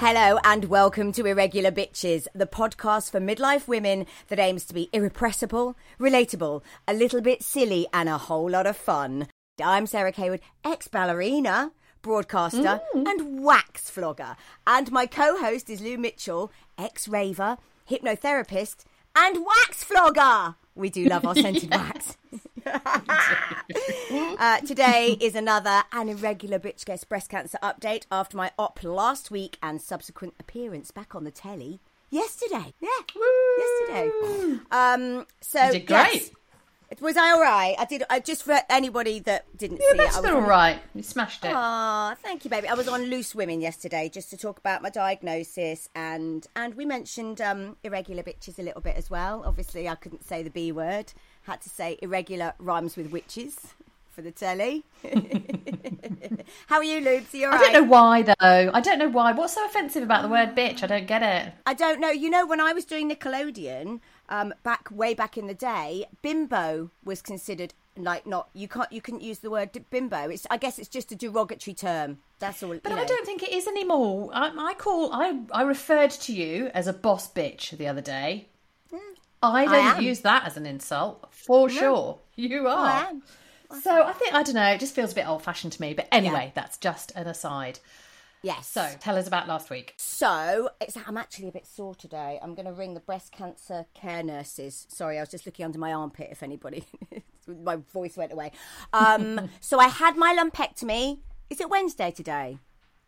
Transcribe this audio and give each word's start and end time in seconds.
Hello 0.00 0.38
and 0.44 0.66
welcome 0.66 1.10
to 1.10 1.26
Irregular 1.26 1.72
Bitches, 1.72 2.28
the 2.32 2.46
podcast 2.46 3.10
for 3.10 3.18
midlife 3.18 3.66
women 3.66 4.06
that 4.28 4.38
aims 4.38 4.64
to 4.66 4.74
be 4.74 4.88
irrepressible, 4.92 5.76
relatable, 5.98 6.62
a 6.86 6.94
little 6.94 7.20
bit 7.20 7.42
silly, 7.42 7.88
and 7.92 8.08
a 8.08 8.16
whole 8.16 8.48
lot 8.48 8.68
of 8.68 8.76
fun. 8.76 9.26
I'm 9.60 9.88
Sarah 9.88 10.12
Cawood, 10.12 10.38
ex 10.64 10.86
ballerina, 10.86 11.72
broadcaster, 12.00 12.80
mm. 12.94 13.08
and 13.08 13.42
wax 13.42 13.90
flogger. 13.90 14.36
And 14.68 14.92
my 14.92 15.06
co 15.06 15.36
host 15.36 15.68
is 15.68 15.80
Lou 15.80 15.98
Mitchell, 15.98 16.52
ex 16.78 17.08
raver, 17.08 17.56
hypnotherapist, 17.90 18.84
and 19.16 19.44
wax 19.44 19.82
flogger. 19.82 20.54
We 20.76 20.90
do 20.90 21.06
love 21.06 21.26
our 21.26 21.34
scented 21.34 21.70
wax. 21.72 22.16
uh, 24.38 24.60
today 24.60 25.16
is 25.20 25.34
another 25.34 25.82
an 25.92 26.08
irregular 26.08 26.58
bitch 26.58 26.84
gets 26.84 27.04
breast 27.04 27.28
cancer 27.30 27.58
update 27.62 28.04
after 28.10 28.36
my 28.36 28.50
op 28.58 28.82
last 28.82 29.30
week 29.30 29.58
and 29.62 29.80
subsequent 29.80 30.34
appearance 30.38 30.90
back 30.90 31.14
on 31.14 31.24
the 31.24 31.30
telly 31.30 31.80
yesterday. 32.10 32.74
Yeah, 32.80 32.88
yesterday. 33.58 34.58
Um, 34.70 35.26
so 35.40 35.64
You 35.66 35.72
did 35.72 35.86
great. 35.86 36.14
yes. 36.14 36.30
Was 37.02 37.18
I 37.18 37.32
all 37.32 37.42
right? 37.42 37.74
I 37.78 37.84
did. 37.84 38.02
I 38.08 38.18
just 38.18 38.42
for 38.44 38.58
anybody 38.70 39.18
that 39.20 39.44
didn't 39.54 39.76
Yeah, 39.76 39.88
see 39.90 39.94
it. 39.94 39.96
that's 39.98 40.16
I 40.16 40.20
was 40.22 40.30
all 40.30 40.40
right. 40.40 40.80
You 40.94 41.02
smashed 41.02 41.44
it. 41.44 41.52
Aw, 41.54 42.14
thank 42.22 42.44
you, 42.46 42.50
baby. 42.50 42.66
I 42.66 42.72
was 42.72 42.88
on 42.88 43.04
Loose 43.10 43.34
Women 43.34 43.60
yesterday 43.60 44.08
just 44.08 44.30
to 44.30 44.38
talk 44.38 44.56
about 44.58 44.80
my 44.80 44.88
diagnosis, 44.88 45.90
and 45.94 46.46
and 46.56 46.74
we 46.76 46.86
mentioned 46.86 47.42
um, 47.42 47.76
irregular 47.84 48.22
bitches 48.22 48.58
a 48.58 48.62
little 48.62 48.80
bit 48.80 48.96
as 48.96 49.10
well. 49.10 49.42
Obviously, 49.44 49.86
I 49.86 49.96
couldn't 49.96 50.24
say 50.24 50.42
the 50.42 50.48
B 50.48 50.72
word. 50.72 51.12
Had 51.48 51.62
to 51.62 51.70
say 51.70 51.98
irregular 52.02 52.52
rhymes 52.58 52.94
with 52.94 53.10
witches 53.10 53.56
for 54.10 54.20
the 54.20 54.30
telly. 54.30 54.84
How 56.66 56.76
are 56.76 56.84
you, 56.84 57.00
Lubes? 57.00 57.32
Are 57.32 57.36
you 57.38 57.46
all 57.46 57.54
I 57.54 57.56
don't 57.56 57.72
know 57.72 57.84
why 57.84 58.20
though. 58.20 58.70
I 58.74 58.80
don't 58.82 58.98
know 58.98 59.08
why. 59.08 59.32
What's 59.32 59.54
so 59.54 59.64
offensive 59.64 60.02
about 60.02 60.20
the 60.20 60.28
word 60.28 60.54
bitch? 60.54 60.82
I 60.82 60.86
don't 60.86 61.06
get 61.06 61.22
it. 61.22 61.54
I 61.64 61.72
don't 61.72 62.00
know. 62.00 62.10
You 62.10 62.28
know, 62.28 62.46
when 62.46 62.60
I 62.60 62.74
was 62.74 62.84
doing 62.84 63.10
Nickelodeon, 63.10 64.00
um, 64.28 64.52
back 64.62 64.90
way 64.90 65.14
back 65.14 65.38
in 65.38 65.46
the 65.46 65.54
day, 65.54 66.04
bimbo 66.20 66.90
was 67.02 67.22
considered 67.22 67.72
like 67.96 68.26
not 68.26 68.50
you 68.52 68.68
can't 68.68 68.92
you 68.92 69.00
couldn't 69.00 69.22
use 69.22 69.38
the 69.38 69.48
word 69.48 69.70
bimbo. 69.88 70.28
It's 70.28 70.46
I 70.50 70.58
guess 70.58 70.78
it's 70.78 70.90
just 70.90 71.10
a 71.12 71.16
derogatory 71.16 71.74
term. 71.74 72.18
That's 72.40 72.62
all. 72.62 72.78
But 72.82 72.92
I 72.92 72.96
know. 72.96 73.06
don't 73.06 73.24
think 73.24 73.42
it 73.42 73.54
is 73.54 73.66
anymore. 73.66 74.28
I, 74.34 74.52
I 74.54 74.74
call 74.74 75.14
I 75.14 75.40
I 75.50 75.62
referred 75.62 76.10
to 76.10 76.34
you 76.34 76.66
as 76.74 76.88
a 76.88 76.92
boss 76.92 77.32
bitch 77.32 77.70
the 77.70 77.86
other 77.86 78.02
day. 78.02 78.48
I 79.42 79.64
don't 79.64 79.98
am. 79.98 80.02
use 80.02 80.20
that 80.20 80.46
as 80.46 80.56
an 80.56 80.66
insult 80.66 81.26
for 81.30 81.68
sure. 81.68 82.18
You 82.36 82.66
are. 82.66 82.86
I 82.86 83.06
am. 83.10 83.22
So 83.80 84.02
I 84.02 84.12
think 84.12 84.34
I 84.34 84.42
don't 84.42 84.54
know. 84.54 84.68
It 84.68 84.80
just 84.80 84.94
feels 84.94 85.12
a 85.12 85.14
bit 85.14 85.28
old 85.28 85.42
fashioned 85.42 85.72
to 85.74 85.80
me. 85.80 85.94
But 85.94 86.08
anyway, 86.10 86.52
that's 86.54 86.78
just 86.78 87.12
an 87.14 87.26
aside. 87.26 87.78
Yes. 88.42 88.68
So 88.68 88.88
tell 89.00 89.16
us 89.16 89.26
about 89.26 89.48
last 89.48 89.68
week. 89.68 89.94
So 89.96 90.70
it's, 90.80 90.96
I'm 91.06 91.16
actually 91.16 91.48
a 91.48 91.52
bit 91.52 91.66
sore 91.66 91.94
today. 91.94 92.38
I'm 92.42 92.54
going 92.54 92.66
to 92.66 92.72
ring 92.72 92.94
the 92.94 93.00
breast 93.00 93.32
cancer 93.32 93.86
care 93.94 94.22
nurses. 94.22 94.86
Sorry, 94.88 95.18
I 95.18 95.22
was 95.22 95.28
just 95.28 95.44
looking 95.44 95.64
under 95.64 95.78
my 95.78 95.92
armpit. 95.92 96.28
If 96.30 96.42
anybody, 96.42 96.84
my 97.46 97.76
voice 97.76 98.16
went 98.16 98.32
away. 98.32 98.52
Um, 98.92 99.50
so 99.60 99.80
I 99.80 99.88
had 99.88 100.16
my 100.16 100.36
lumpectomy. 100.36 101.18
Is 101.50 101.60
it 101.60 101.68
Wednesday 101.68 102.10
today? 102.10 102.58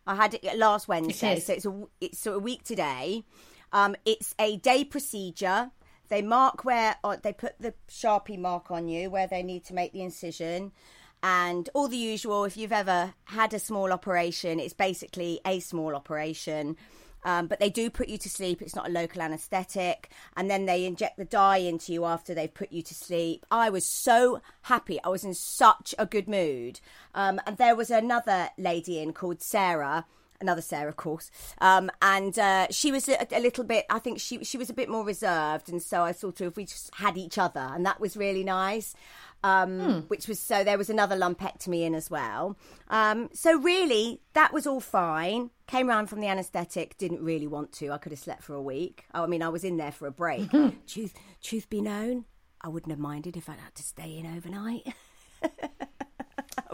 I 0.05 0.15
had 0.15 0.33
it 0.33 0.57
last 0.57 0.87
Wednesday, 0.87 1.37
is. 1.37 1.45
so 1.45 1.53
it's 1.53 1.65
a 1.65 1.87
it's 2.01 2.25
a 2.25 2.39
week 2.39 2.63
today. 2.63 3.23
Um, 3.71 3.95
it's 4.03 4.35
a 4.39 4.57
day 4.57 4.83
procedure. 4.83 5.71
They 6.11 6.21
mark 6.21 6.65
where 6.65 6.97
or 7.05 7.15
they 7.15 7.31
put 7.31 7.57
the 7.57 7.73
sharpie 7.89 8.37
mark 8.37 8.69
on 8.69 8.89
you 8.89 9.09
where 9.09 9.27
they 9.27 9.41
need 9.41 9.63
to 9.67 9.73
make 9.73 9.93
the 9.93 10.01
incision 10.01 10.73
and 11.23 11.69
all 11.73 11.87
the 11.87 11.95
usual. 11.95 12.43
If 12.43 12.57
you've 12.57 12.73
ever 12.73 13.13
had 13.23 13.53
a 13.53 13.59
small 13.59 13.93
operation, 13.93 14.59
it's 14.59 14.73
basically 14.73 15.39
a 15.45 15.61
small 15.61 15.95
operation. 15.95 16.75
Um, 17.23 17.47
but 17.47 17.61
they 17.61 17.69
do 17.69 17.89
put 17.89 18.09
you 18.09 18.17
to 18.17 18.29
sleep. 18.29 18.61
It's 18.61 18.75
not 18.75 18.89
a 18.89 18.91
local 18.91 19.21
anaesthetic. 19.21 20.09
And 20.35 20.51
then 20.51 20.65
they 20.65 20.83
inject 20.83 21.15
the 21.15 21.23
dye 21.23 21.59
into 21.59 21.93
you 21.93 22.03
after 22.03 22.33
they've 22.33 22.53
put 22.53 22.73
you 22.73 22.81
to 22.81 22.93
sleep. 22.93 23.45
I 23.49 23.69
was 23.69 23.85
so 23.85 24.41
happy. 24.63 24.99
I 25.05 25.07
was 25.07 25.23
in 25.23 25.33
such 25.33 25.95
a 25.97 26.05
good 26.05 26.27
mood. 26.27 26.81
Um, 27.15 27.39
and 27.47 27.55
there 27.55 27.75
was 27.75 27.89
another 27.89 28.49
lady 28.57 28.99
in 28.99 29.13
called 29.13 29.41
Sarah 29.41 30.05
another 30.41 30.61
Sarah, 30.61 30.89
of 30.89 30.97
course. 30.97 31.31
Um, 31.59 31.89
and 32.01 32.37
uh, 32.37 32.67
she 32.69 32.91
was 32.91 33.07
a, 33.07 33.27
a 33.31 33.39
little 33.39 33.63
bit. 33.63 33.85
I 33.89 33.99
think 33.99 34.19
she 34.19 34.43
she 34.43 34.57
was 34.57 34.69
a 34.69 34.73
bit 34.73 34.89
more 34.89 35.05
reserved, 35.05 35.69
and 35.69 35.81
so 35.81 36.01
I 36.03 36.11
sort 36.11 36.41
of 36.41 36.57
we 36.57 36.65
just 36.65 36.93
had 36.95 37.17
each 37.17 37.37
other, 37.37 37.59
and 37.73 37.85
that 37.85 37.99
was 37.99 38.17
really 38.17 38.43
nice. 38.43 38.95
Um, 39.43 40.03
Which 40.07 40.27
was 40.27 40.39
so 40.39 40.63
there 40.63 40.77
was 40.77 40.91
another 40.91 41.15
lumpectomy 41.15 41.81
in 41.81 41.95
as 41.95 42.11
well. 42.11 42.57
Um, 42.89 43.29
so 43.33 43.57
really, 43.57 44.21
that 44.33 44.53
was 44.53 44.67
all 44.67 44.79
fine. 44.79 45.49
Came 45.65 45.87
round 45.87 46.09
from 46.09 46.19
the 46.19 46.27
anaesthetic. 46.27 46.95
Didn't 46.99 47.23
really 47.23 47.47
want 47.47 47.71
to. 47.73 47.89
I 47.91 47.97
could 47.97 48.11
have 48.11 48.19
slept 48.19 48.43
for 48.43 48.53
a 48.53 48.61
week. 48.61 49.05
Oh, 49.15 49.23
I 49.23 49.25
mean, 49.27 49.41
I 49.41 49.49
was 49.49 49.63
in 49.63 49.77
there 49.77 49.91
for 49.91 50.05
a 50.05 50.11
break. 50.11 50.51
truth, 50.87 51.15
truth 51.41 51.69
be 51.71 51.81
known, 51.81 52.25
I 52.61 52.69
wouldn't 52.69 52.91
have 52.91 52.99
minded 52.99 53.35
if 53.35 53.49
I'd 53.49 53.59
had 53.59 53.73
to 53.75 53.83
stay 53.83 54.17
in 54.17 54.27
overnight. 54.27 54.93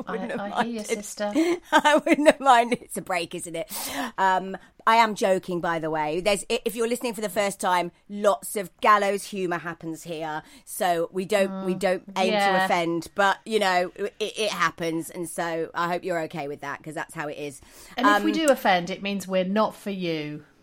I, 0.08 0.12
wouldn't 0.12 0.32
have 0.32 0.40
I 0.40 0.64
hear 0.64 0.74
you, 0.74 0.84
sister. 0.84 1.32
I 1.72 2.02
wouldn't 2.06 2.28
have 2.28 2.40
minded. 2.40 2.82
It's 2.82 2.98
a 2.98 3.02
break, 3.02 3.36
isn't 3.36 3.56
it? 3.56 3.72
Um, 4.18 4.58
I 4.86 4.96
am 4.98 5.16
joking, 5.16 5.60
by 5.60 5.80
the 5.80 5.90
way. 5.90 6.22
There's, 6.22 6.46
if 6.50 6.76
you're 6.76 6.88
listening 6.88 7.14
for 7.14 7.20
the 7.22 7.30
first 7.30 7.60
time, 7.60 7.92
lots 8.10 8.56
of 8.56 8.72
gallows 8.80 9.26
humour 9.26 9.58
happens 9.58 10.04
here, 10.04 10.44
so 10.64 11.10
we 11.12 11.26
don't 11.26 11.66
we 11.66 11.74
don't 11.74 12.04
aim 12.18 12.32
to 12.32 12.64
offend, 12.66 13.10
but 13.16 13.38
you 13.46 13.60
know 13.60 13.92
it, 13.98 14.14
it 14.20 14.50
happens, 14.52 15.10
and 15.10 15.28
so 15.30 15.70
I 15.74 15.90
hope 15.90 16.04
you're 16.06 16.22
okay 16.24 16.48
with 16.48 16.62
that 16.62 16.78
because 16.78 16.96
that's 16.96 17.14
how 17.14 17.28
it 17.28 17.38
is. 17.38 17.60
And 17.98 18.08
if 18.08 18.24
we 18.24 18.32
Um, 18.32 18.38
do 18.38 18.48
offend, 18.48 18.90
it 18.90 19.02
means 19.04 19.28
we're 19.28 19.44
not 19.44 19.76
for 19.76 19.92
you. 19.92 20.46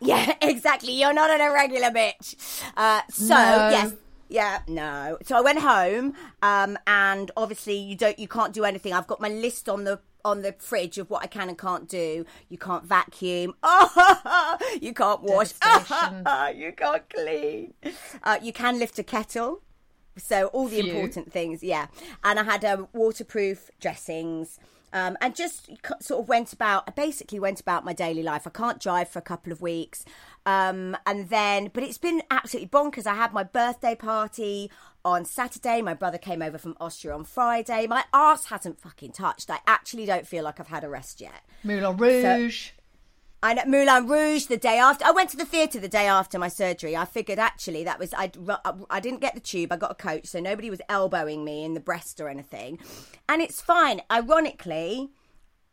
Yeah, 0.00 0.34
exactly. 0.42 0.92
You're 1.00 1.14
not 1.14 1.30
an 1.30 1.40
irregular 1.40 1.88
bitch. 1.88 2.34
Uh, 2.76 3.00
so 3.10 3.28
No. 3.28 3.70
yes, 3.70 3.92
yeah, 4.28 4.60
no. 4.68 5.18
So 5.22 5.36
I 5.36 5.40
went 5.40 5.60
home, 5.60 6.14
um, 6.42 6.78
and 6.86 7.30
obviously 7.36 7.76
you 7.76 7.96
don't, 7.96 8.18
you 8.18 8.28
can't 8.28 8.52
do 8.52 8.64
anything. 8.64 8.92
I've 8.92 9.06
got 9.06 9.20
my 9.20 9.28
list 9.28 9.68
on 9.68 9.84
the 9.84 10.00
on 10.24 10.40
the 10.42 10.52
fridge 10.58 10.96
of 10.98 11.10
what 11.10 11.22
I 11.22 11.26
can 11.26 11.48
and 11.48 11.58
can't 11.58 11.88
do. 11.88 12.24
You 12.48 12.58
can't 12.58 12.84
vacuum. 12.84 13.54
Oh, 13.62 14.56
you 14.80 14.94
can't 14.94 15.22
wash. 15.22 15.52
You 16.56 16.72
can't 16.72 17.08
clean. 17.10 17.74
Uh, 18.22 18.38
you 18.42 18.52
can 18.52 18.78
lift 18.78 18.98
a 18.98 19.02
kettle. 19.02 19.60
So 20.16 20.46
all 20.46 20.68
the 20.68 20.80
Phew. 20.80 20.92
important 20.92 21.32
things, 21.32 21.62
yeah. 21.62 21.88
And 22.22 22.38
I 22.38 22.44
had 22.44 22.64
um, 22.64 22.88
waterproof 22.92 23.70
dressings. 23.80 24.58
Um, 24.92 25.16
and 25.20 25.34
just 25.34 25.68
sort 26.00 26.22
of 26.22 26.28
went 26.28 26.52
about, 26.52 26.84
I 26.86 26.92
basically 26.92 27.40
went 27.40 27.60
about 27.60 27.84
my 27.84 27.92
daily 27.92 28.22
life. 28.22 28.46
I 28.46 28.50
can't 28.50 28.78
drive 28.80 29.08
for 29.08 29.18
a 29.18 29.22
couple 29.22 29.52
of 29.52 29.60
weeks. 29.60 30.04
Um, 30.46 30.96
and 31.06 31.30
then, 31.30 31.70
but 31.72 31.82
it's 31.82 31.98
been 31.98 32.22
absolutely 32.30 32.68
bonkers. 32.68 33.06
I 33.06 33.14
had 33.14 33.32
my 33.32 33.44
birthday 33.44 33.94
party 33.94 34.70
on 35.04 35.24
Saturday. 35.24 35.80
My 35.80 35.94
brother 35.94 36.18
came 36.18 36.42
over 36.42 36.58
from 36.58 36.76
Austria 36.80 37.14
on 37.14 37.24
Friday. 37.24 37.86
My 37.86 38.04
arse 38.12 38.46
hasn't 38.46 38.80
fucking 38.80 39.12
touched. 39.12 39.50
I 39.50 39.60
actually 39.66 40.06
don't 40.06 40.26
feel 40.26 40.44
like 40.44 40.60
I've 40.60 40.68
had 40.68 40.84
a 40.84 40.88
rest 40.88 41.20
yet. 41.20 41.44
Moulin 41.62 41.96
Rouge. 41.96 42.70
I 43.42 43.52
know 43.52 43.64
Moulin 43.66 44.08
Rouge 44.08 44.46
the 44.46 44.56
day 44.56 44.78
after. 44.78 45.04
I 45.04 45.10
went 45.10 45.28
to 45.30 45.36
the 45.36 45.44
theatre 45.44 45.78
the 45.78 45.88
day 45.88 46.06
after 46.06 46.38
my 46.38 46.48
surgery. 46.48 46.96
I 46.96 47.04
figured 47.04 47.38
actually 47.38 47.84
that 47.84 47.98
was 47.98 48.14
I. 48.14 48.30
I 48.88 49.00
didn't 49.00 49.20
get 49.20 49.34
the 49.34 49.40
tube. 49.40 49.70
I 49.70 49.76
got 49.76 49.90
a 49.90 49.94
coach, 49.94 50.26
so 50.26 50.40
nobody 50.40 50.70
was 50.70 50.80
elbowing 50.88 51.44
me 51.44 51.62
in 51.62 51.74
the 51.74 51.80
breast 51.80 52.22
or 52.22 52.28
anything, 52.28 52.78
and 53.28 53.42
it's 53.42 53.60
fine. 53.60 54.00
Ironically, 54.10 55.10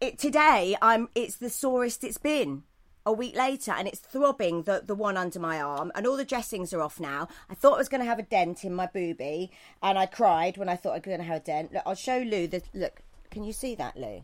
it 0.01 0.19
today 0.19 0.75
I'm. 0.81 1.07
It's 1.15 1.37
the 1.37 1.49
sorest 1.49 2.03
it's 2.03 2.17
been. 2.17 2.63
A 3.05 3.11
week 3.11 3.35
later 3.35 3.71
and 3.71 3.87
it's 3.87 3.99
throbbing 3.99 4.63
the, 4.63 4.83
the 4.85 4.95
one 4.95 5.17
under 5.17 5.39
my 5.39 5.59
arm 5.61 5.91
and 5.95 6.05
all 6.05 6.15
the 6.17 6.25
dressings 6.25 6.73
are 6.73 6.81
off 6.81 6.99
now. 6.99 7.27
I 7.49 7.55
thought 7.55 7.75
I 7.75 7.77
was 7.79 7.89
going 7.89 8.01
to 8.01 8.07
have 8.07 8.19
a 8.19 8.23
dent 8.23 8.63
in 8.63 8.73
my 8.73 8.87
boobie 8.87 9.49
and 9.81 9.97
I 9.97 10.05
cried 10.05 10.57
when 10.57 10.69
I 10.69 10.75
thought 10.75 10.91
I 10.91 10.95
was 10.97 11.03
going 11.03 11.17
to 11.17 11.23
have 11.23 11.37
a 11.41 11.45
dent. 11.45 11.73
Look, 11.73 11.83
I'll 11.85 11.95
show 11.95 12.19
Lou 12.19 12.47
the 12.47 12.61
look. 12.73 13.01
Can 13.31 13.43
you 13.43 13.53
see 13.53 13.75
that, 13.75 13.97
Lou? 13.97 14.23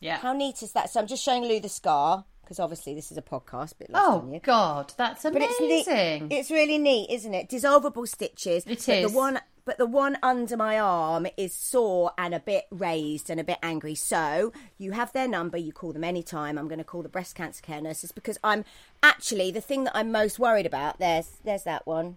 Yeah. 0.00 0.16
How 0.16 0.32
neat 0.32 0.62
is 0.62 0.72
that? 0.72 0.90
So 0.90 0.98
I'm 1.00 1.06
just 1.06 1.22
showing 1.22 1.44
Lou 1.44 1.60
the 1.60 1.68
scar 1.68 2.24
because 2.42 2.58
obviously 2.58 2.92
this 2.94 3.12
is 3.12 3.16
a 3.18 3.22
podcast, 3.22 3.74
but 3.78 3.88
Oh. 3.94 4.40
God, 4.42 4.92
that's 4.96 5.22
But 5.22 5.36
it's 5.36 5.60
amazing. 5.60 6.28
neat. 6.28 6.36
It's 6.38 6.50
really 6.50 6.78
neat, 6.78 7.08
isn't 7.10 7.32
it? 7.32 7.48
Dissolvable 7.48 8.08
stitches. 8.08 8.64
It 8.66 8.88
is. 8.88 9.12
The 9.12 9.16
one, 9.16 9.38
but 9.64 9.78
the 9.78 9.86
one 9.86 10.18
under 10.22 10.56
my 10.56 10.78
arm 10.78 11.26
is 11.36 11.54
sore 11.54 12.12
and 12.18 12.34
a 12.34 12.40
bit 12.40 12.66
raised 12.70 13.30
and 13.30 13.38
a 13.38 13.44
bit 13.44 13.58
angry. 13.62 13.94
So 13.94 14.52
you 14.78 14.92
have 14.92 15.12
their 15.12 15.28
number. 15.28 15.56
You 15.56 15.72
call 15.72 15.92
them 15.92 16.04
anytime. 16.04 16.58
I'm 16.58 16.68
going 16.68 16.78
to 16.78 16.84
call 16.84 17.02
the 17.02 17.08
breast 17.08 17.34
cancer 17.34 17.62
care 17.62 17.80
nurses 17.80 18.10
because 18.12 18.38
I'm 18.42 18.64
actually 19.02 19.50
the 19.50 19.60
thing 19.60 19.84
that 19.84 19.96
I'm 19.96 20.10
most 20.10 20.38
worried 20.38 20.66
about. 20.66 20.98
There's, 20.98 21.30
there's 21.44 21.62
that 21.64 21.86
one. 21.86 22.16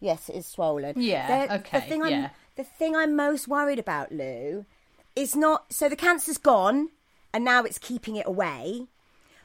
Yes, 0.00 0.28
it 0.28 0.34
is 0.36 0.46
swollen. 0.46 1.00
Yeah, 1.00 1.26
They're- 1.46 1.56
okay, 1.58 1.80
The 1.80 1.86
thing 1.86 2.02
I'm, 2.02 2.10
yeah. 2.10 2.30
the 2.56 2.64
thing 2.64 2.94
I'm 2.94 3.16
most 3.16 3.48
worried 3.48 3.78
about, 3.78 4.12
Lou, 4.12 4.66
is 5.14 5.34
not 5.34 5.72
so 5.72 5.88
the 5.88 5.96
cancer's 5.96 6.36
gone 6.36 6.90
and 7.32 7.42
now 7.44 7.64
it's 7.64 7.78
keeping 7.78 8.16
it 8.16 8.26
away. 8.26 8.86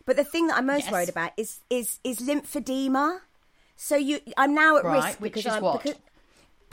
But 0.06 0.18
the 0.18 0.26
thing 0.26 0.48
that 0.48 0.58
I'm 0.58 0.66
most 0.66 0.84
Yes. 0.86 0.92
worried 0.92 1.10
about 1.10 1.32
is 1.38 1.60
is 1.70 2.00
is 2.04 2.20
lymphedema. 2.20 3.20
So 3.78 3.96
you, 3.96 4.20
I'm 4.36 4.54
now 4.54 4.78
at 4.78 4.84
Right, 4.84 5.06
risk 5.06 5.22
because 5.22 5.46
I'm 5.48 5.64
what? 5.64 5.82
because, 5.84 5.98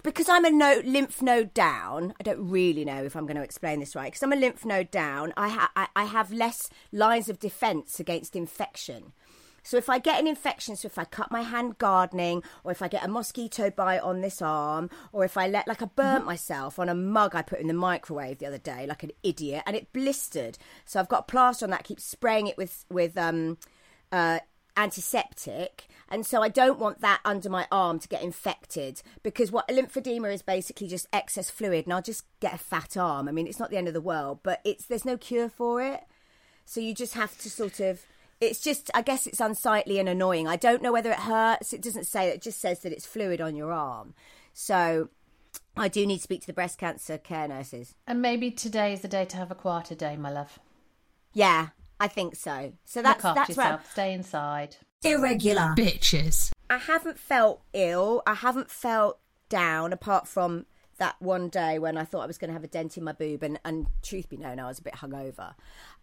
because 0.02 0.28
I'm 0.28 0.44
a 0.44 0.50
no, 0.50 0.80
lymph 0.84 1.22
node 1.22 1.54
down. 1.54 2.14
I 2.18 2.22
don't 2.22 2.48
really 2.48 2.84
know 2.84 3.04
if 3.04 3.16
I'm 3.16 3.26
going 3.26 3.36
to 3.36 3.42
explain 3.42 3.80
this 3.80 3.94
right. 3.96 4.06
Because 4.06 4.22
I'm 4.22 4.32
a 4.32 4.36
lymph 4.36 4.64
node 4.64 4.90
down, 4.90 5.32
I, 5.36 5.48
ha- 5.48 5.72
I, 5.76 5.88
I 5.94 6.04
have 6.04 6.32
less 6.32 6.70
lines 6.92 7.28
of 7.28 7.38
defense 7.38 7.98
against 8.00 8.36
infection. 8.36 9.12
So 9.62 9.76
if 9.76 9.90
I 9.90 9.98
get 9.98 10.18
an 10.18 10.26
infection, 10.26 10.76
so 10.76 10.86
if 10.86 10.98
I 10.98 11.04
cut 11.04 11.30
my 11.30 11.42
hand 11.42 11.76
gardening, 11.76 12.42
or 12.64 12.72
if 12.72 12.80
I 12.80 12.88
get 12.88 13.04
a 13.04 13.08
mosquito 13.08 13.68
bite 13.68 14.00
on 14.00 14.22
this 14.22 14.40
arm, 14.40 14.88
or 15.12 15.24
if 15.24 15.36
I 15.36 15.46
let 15.46 15.68
like 15.68 15.82
I 15.82 15.86
burnt 15.86 16.24
myself 16.24 16.78
on 16.78 16.88
a 16.88 16.94
mug 16.94 17.34
I 17.34 17.42
put 17.42 17.60
in 17.60 17.66
the 17.66 17.74
microwave 17.74 18.38
the 18.38 18.46
other 18.46 18.56
day, 18.56 18.86
like 18.86 19.02
an 19.02 19.10
idiot, 19.22 19.64
and 19.66 19.76
it 19.76 19.92
blistered. 19.92 20.56
So 20.86 20.98
I've 20.98 21.08
got 21.10 21.28
plaster 21.28 21.66
on 21.66 21.70
that, 21.70 21.84
keep 21.84 22.00
spraying 22.00 22.46
it 22.46 22.56
with 22.56 22.86
with 22.88 23.18
um 23.18 23.58
uh 24.10 24.38
antiseptic 24.78 25.88
and 26.10 26.24
so 26.24 26.42
I 26.42 26.48
don't 26.48 26.78
want 26.78 27.00
that 27.00 27.20
under 27.24 27.50
my 27.50 27.66
arm 27.70 27.98
to 27.98 28.08
get 28.08 28.22
infected 28.22 29.02
because 29.22 29.52
what 29.52 29.68
lymphedema 29.68 30.32
is 30.32 30.42
basically 30.42 30.88
just 30.88 31.06
excess 31.12 31.50
fluid 31.50 31.84
and 31.84 31.92
I'll 31.92 32.02
just 32.02 32.24
get 32.40 32.54
a 32.54 32.58
fat 32.58 32.96
arm. 32.96 33.28
I 33.28 33.32
mean 33.32 33.46
it's 33.46 33.58
not 33.58 33.70
the 33.70 33.76
end 33.76 33.88
of 33.88 33.94
the 33.94 34.00
world, 34.00 34.40
but 34.42 34.60
it's 34.64 34.86
there's 34.86 35.04
no 35.04 35.18
cure 35.18 35.48
for 35.48 35.82
it. 35.82 36.00
So 36.64 36.80
you 36.80 36.94
just 36.94 37.14
have 37.14 37.36
to 37.38 37.50
sort 37.50 37.80
of 37.80 38.06
it's 38.40 38.60
just 38.60 38.90
I 38.94 39.02
guess 39.02 39.26
it's 39.26 39.40
unsightly 39.40 39.98
and 39.98 40.08
annoying. 40.08 40.48
I 40.48 40.56
don't 40.56 40.82
know 40.82 40.92
whether 40.92 41.10
it 41.10 41.20
hurts. 41.20 41.72
It 41.72 41.82
doesn't 41.82 42.06
say 42.06 42.28
it 42.28 42.40
just 42.40 42.60
says 42.60 42.80
that 42.80 42.92
it's 42.92 43.06
fluid 43.06 43.40
on 43.40 43.54
your 43.54 43.72
arm. 43.72 44.14
So 44.54 45.10
I 45.76 45.88
do 45.88 46.06
need 46.06 46.18
to 46.18 46.22
speak 46.22 46.40
to 46.42 46.46
the 46.46 46.52
breast 46.52 46.78
cancer 46.78 47.18
care 47.18 47.48
nurses. 47.48 47.94
and 48.06 48.22
maybe 48.22 48.50
today 48.50 48.94
is 48.94 49.02
the 49.02 49.08
day 49.08 49.24
to 49.26 49.36
have 49.36 49.50
a 49.50 49.54
quieter 49.54 49.94
day, 49.94 50.16
my 50.16 50.30
love. 50.30 50.58
Yeah, 51.34 51.68
I 52.00 52.08
think 52.08 52.36
so. 52.36 52.72
So 52.84 53.02
that's 53.02 53.24
Look 53.24 53.36
after 53.36 53.52
that's 53.52 53.58
right. 53.58 53.64
yourself. 53.70 53.92
Stay 53.92 54.12
inside. 54.12 54.76
Irregular. 55.04 55.74
Bitches. 55.76 56.50
I 56.70 56.78
haven't 56.78 57.18
felt 57.18 57.62
ill. 57.72 58.22
I 58.26 58.34
haven't 58.34 58.70
felt 58.70 59.18
down 59.48 59.92
apart 59.92 60.28
from 60.28 60.66
that 60.98 61.14
one 61.20 61.48
day 61.48 61.78
when 61.78 61.96
I 61.96 62.04
thought 62.04 62.22
I 62.22 62.26
was 62.26 62.38
going 62.38 62.48
to 62.48 62.54
have 62.54 62.64
a 62.64 62.68
dent 62.68 62.96
in 62.96 63.04
my 63.04 63.12
boob, 63.12 63.42
and, 63.44 63.58
and 63.64 63.86
truth 64.02 64.28
be 64.28 64.36
known, 64.36 64.58
I 64.58 64.66
was 64.66 64.80
a 64.80 64.82
bit 64.82 64.94
hungover. 64.94 65.54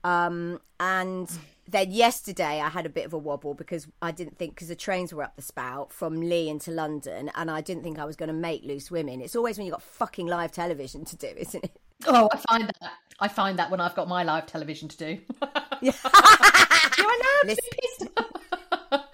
Um, 0.05 0.61
and 0.79 1.29
then 1.67 1.91
yesterday 1.91 2.61
I 2.61 2.69
had 2.69 2.85
a 2.85 2.89
bit 2.89 3.05
of 3.05 3.11
a 3.13 3.17
wobble 3.17 3.53
because 3.53 3.87
I 4.01 4.11
didn't 4.11 4.37
think 4.37 4.55
because 4.55 4.69
the 4.69 4.75
trains 4.75 5.13
were 5.13 5.23
up 5.23 5.35
the 5.35 5.41
spout 5.41 5.91
from 5.91 6.21
Lee 6.21 6.49
into 6.49 6.71
London, 6.71 7.29
and 7.35 7.51
I 7.51 7.59
didn't 7.61 7.83
think 7.83 7.99
I 7.99 8.05
was 8.05 8.15
going 8.15 8.27
to 8.27 8.33
make 8.33 8.63
loose 8.63 8.89
women. 8.89 9.19
It's 9.21 9.35
always 9.35 9.57
when 9.57 9.67
you've 9.67 9.73
got 9.73 9.83
fucking 9.83 10.27
live 10.27 10.51
television 10.53 11.03
to 11.05 11.17
do, 11.17 11.27
isn't 11.35 11.63
it? 11.65 11.81
Oh, 12.07 12.29
I 12.31 12.37
find 12.49 12.67
that. 12.81 12.91
I 13.19 13.27
find 13.27 13.59
that 13.59 13.71
when 13.71 13.79
I've 13.79 13.95
got 13.95 14.07
my 14.07 14.23
live 14.23 14.45
television 14.45 14.89
to 14.89 14.97
do. 14.97 15.19
You're 15.81 15.93
allowed 17.07 17.47
to 17.47 17.47
be 17.47 17.57
pissed 17.71 18.09
off. 18.17 19.05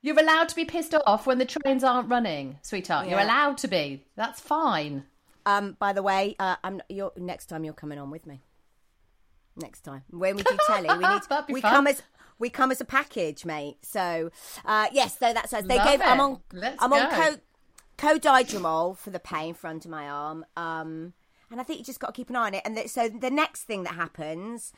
You're 0.00 0.18
allowed 0.18 0.48
to 0.48 0.56
be 0.56 0.64
pissed 0.64 0.94
off 1.06 1.26
when 1.26 1.38
the 1.38 1.44
trains 1.44 1.84
aren't 1.84 2.08
running, 2.08 2.58
sweetheart. 2.62 3.08
You're 3.08 3.20
allowed 3.20 3.58
to 3.58 3.68
be. 3.68 4.04
That's 4.16 4.40
fine. 4.40 5.04
Um, 5.46 5.76
by 5.78 5.92
the 5.92 6.02
way, 6.02 6.36
uh, 6.38 6.56
I'm 6.62 6.80
you're, 6.88 7.12
next 7.16 7.46
time 7.46 7.64
you're 7.64 7.74
coming 7.74 7.98
on 7.98 8.10
with 8.10 8.26
me. 8.26 8.40
Next 9.56 9.80
time, 9.80 10.02
when 10.10 10.36
we 10.36 10.42
do 10.42 10.56
telly, 10.66 10.88
we 10.88 11.06
need 11.06 11.20
be 11.46 11.52
we 11.52 11.60
fun. 11.60 11.72
come 11.72 11.86
as 11.86 12.02
we 12.38 12.48
come 12.48 12.70
as 12.70 12.80
a 12.80 12.84
package, 12.84 13.44
mate. 13.44 13.76
So 13.82 14.30
uh, 14.64 14.86
yes, 14.92 15.18
so 15.18 15.32
that's 15.32 15.52
us. 15.52 15.64
They 15.64 15.76
Love 15.76 15.88
gave. 15.88 16.00
I'm 16.00 16.20
on. 16.20 16.40
Let's 16.52 16.82
I'm 16.82 16.92
on 16.92 17.10
go. 17.10 17.16
co 17.16 17.36
co-dydramol 17.98 18.96
for 18.96 19.10
the 19.10 19.20
pain 19.20 19.54
for 19.54 19.68
under 19.68 19.88
my 19.88 20.08
arm. 20.08 20.44
Um, 20.56 21.12
and 21.52 21.60
I 21.60 21.64
think 21.64 21.78
you 21.78 21.84
just 21.84 22.00
got 22.00 22.08
to 22.08 22.12
keep 22.12 22.30
an 22.30 22.36
eye 22.36 22.46
on 22.46 22.54
it. 22.54 22.62
And 22.64 22.76
th- 22.76 22.88
so 22.88 23.08
the 23.08 23.30
next 23.30 23.64
thing 23.64 23.84
that 23.84 23.94
happens 23.94 24.72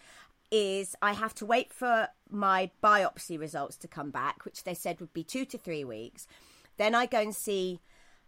is 0.50 0.94
I 1.00 1.12
have 1.12 1.34
to 1.36 1.46
wait 1.46 1.72
for 1.72 2.08
my 2.30 2.70
biopsy 2.82 3.38
results 3.38 3.76
to 3.78 3.88
come 3.88 4.10
back, 4.10 4.44
which 4.44 4.64
they 4.64 4.74
said 4.74 5.00
would 5.00 5.12
be 5.12 5.24
two 5.24 5.44
to 5.46 5.58
three 5.58 5.84
weeks. 5.84 6.26
Then 6.76 6.94
I 6.94 7.06
go 7.06 7.20
and 7.20 7.34
see 7.34 7.80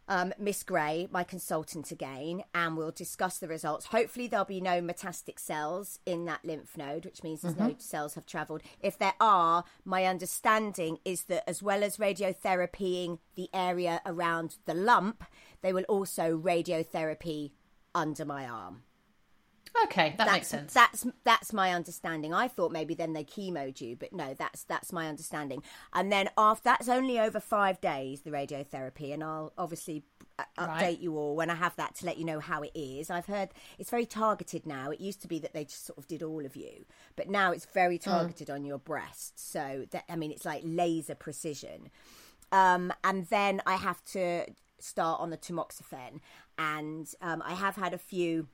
um, 0.09 0.33
Miss 0.39 0.63
Gray, 0.63 1.09
my 1.11 1.25
consultant 1.25 1.91
again, 1.91 2.45
and 2.55 2.77
we'll 2.77 2.93
discuss 2.93 3.39
the 3.39 3.49
results. 3.49 3.87
Hopefully, 3.87 4.29
there'll 4.29 4.45
be 4.45 4.61
no 4.61 4.81
metastatic 4.81 5.39
cells 5.39 5.99
in 6.07 6.25
that 6.27 6.45
lymph 6.45 6.77
node, 6.77 7.05
which 7.05 7.25
means 7.25 7.43
there's 7.43 7.57
no 7.57 7.75
cells 7.79 8.15
have 8.15 8.27
travelled. 8.27 8.63
If 8.81 8.99
there 8.99 9.15
are, 9.21 9.65
my 9.85 10.05
understanding 10.05 10.99
is 11.05 11.25
that 11.25 11.49
as 11.49 11.63
well 11.63 11.83
as 11.83 11.97
radiotherapying 11.97 13.19
the 13.35 13.51
area 13.53 14.01
around 14.07 14.59
the 14.65 14.75
lump, 14.75 15.25
they 15.61 15.73
will 15.73 15.85
also 15.85 16.39
radiotherapy 16.39 17.51
under 17.97 18.25
my 18.25 18.47
arm. 18.47 18.83
Okay, 19.85 20.15
that 20.17 20.19
That's, 20.19 20.33
makes 20.33 20.49
sense. 20.49 20.73
That's 20.73 21.07
that's 21.25 21.53
my 21.53 21.73
understanding. 21.73 22.33
I 22.33 22.49
thought 22.49 22.73
maybe 22.73 22.95
then 22.95 23.13
they 23.13 23.25
chemoed 23.25 23.81
you, 23.81 23.95
but 23.97 24.13
no, 24.13 24.33
that's 24.33 24.63
that's 24.65 24.91
my 24.93 25.07
understanding. 25.09 25.63
And 25.93 26.11
then 26.11 26.31
after 26.39 26.63
that's 26.65 26.89
only 26.89 27.19
over 27.19 27.41
five 27.41 27.81
days 27.81 28.23
the 28.23 28.31
radiotherapy, 28.31 29.13
and 29.13 29.23
I'll 29.23 29.53
obviously 29.59 30.05
update 30.59 30.67
Right. 30.67 30.99
you 30.99 31.17
all 31.17 31.37
when 31.37 31.51
I 31.51 31.55
have 31.57 31.77
that 31.77 31.95
to 31.97 32.07
let 32.07 32.17
you 32.19 32.25
know 32.25 32.41
how 32.41 32.63
it 32.63 32.73
is. 32.75 33.11
I've 33.11 33.27
heard 33.27 33.51
it's 33.79 33.91
very 33.91 34.07
targeted 34.07 34.67
now. 34.67 34.91
It 34.91 35.01
used 35.01 35.21
to 35.23 35.29
be 35.29 35.39
that 35.41 35.53
they 35.53 35.65
just 35.65 35.85
sort 35.87 35.99
of 35.99 36.07
did 36.07 36.23
all 36.23 36.47
of 36.47 36.57
you, 36.57 36.87
but 37.15 37.29
now 37.29 37.53
it's 37.53 37.67
very 37.67 37.99
targeted 37.99 38.49
on 38.51 38.65
your 38.65 38.79
breast. 38.79 39.39
So 39.39 39.87
that 39.91 40.05
I 40.09 40.17
mean, 40.17 40.31
it's 40.31 40.47
like 40.47 40.63
laser 40.65 41.15
precision. 41.15 41.91
Um, 42.53 42.93
and 43.05 43.27
then 43.27 43.61
I 43.67 43.75
have 43.77 44.03
to 44.07 44.47
start 44.79 45.21
on 45.21 45.31
the 45.31 45.37
tamoxifen, 45.37 46.21
and 46.59 47.13
um, 47.21 47.43
I 47.45 47.55
have 47.55 47.77
had 47.77 47.95
a 47.95 47.99
few 47.99 48.49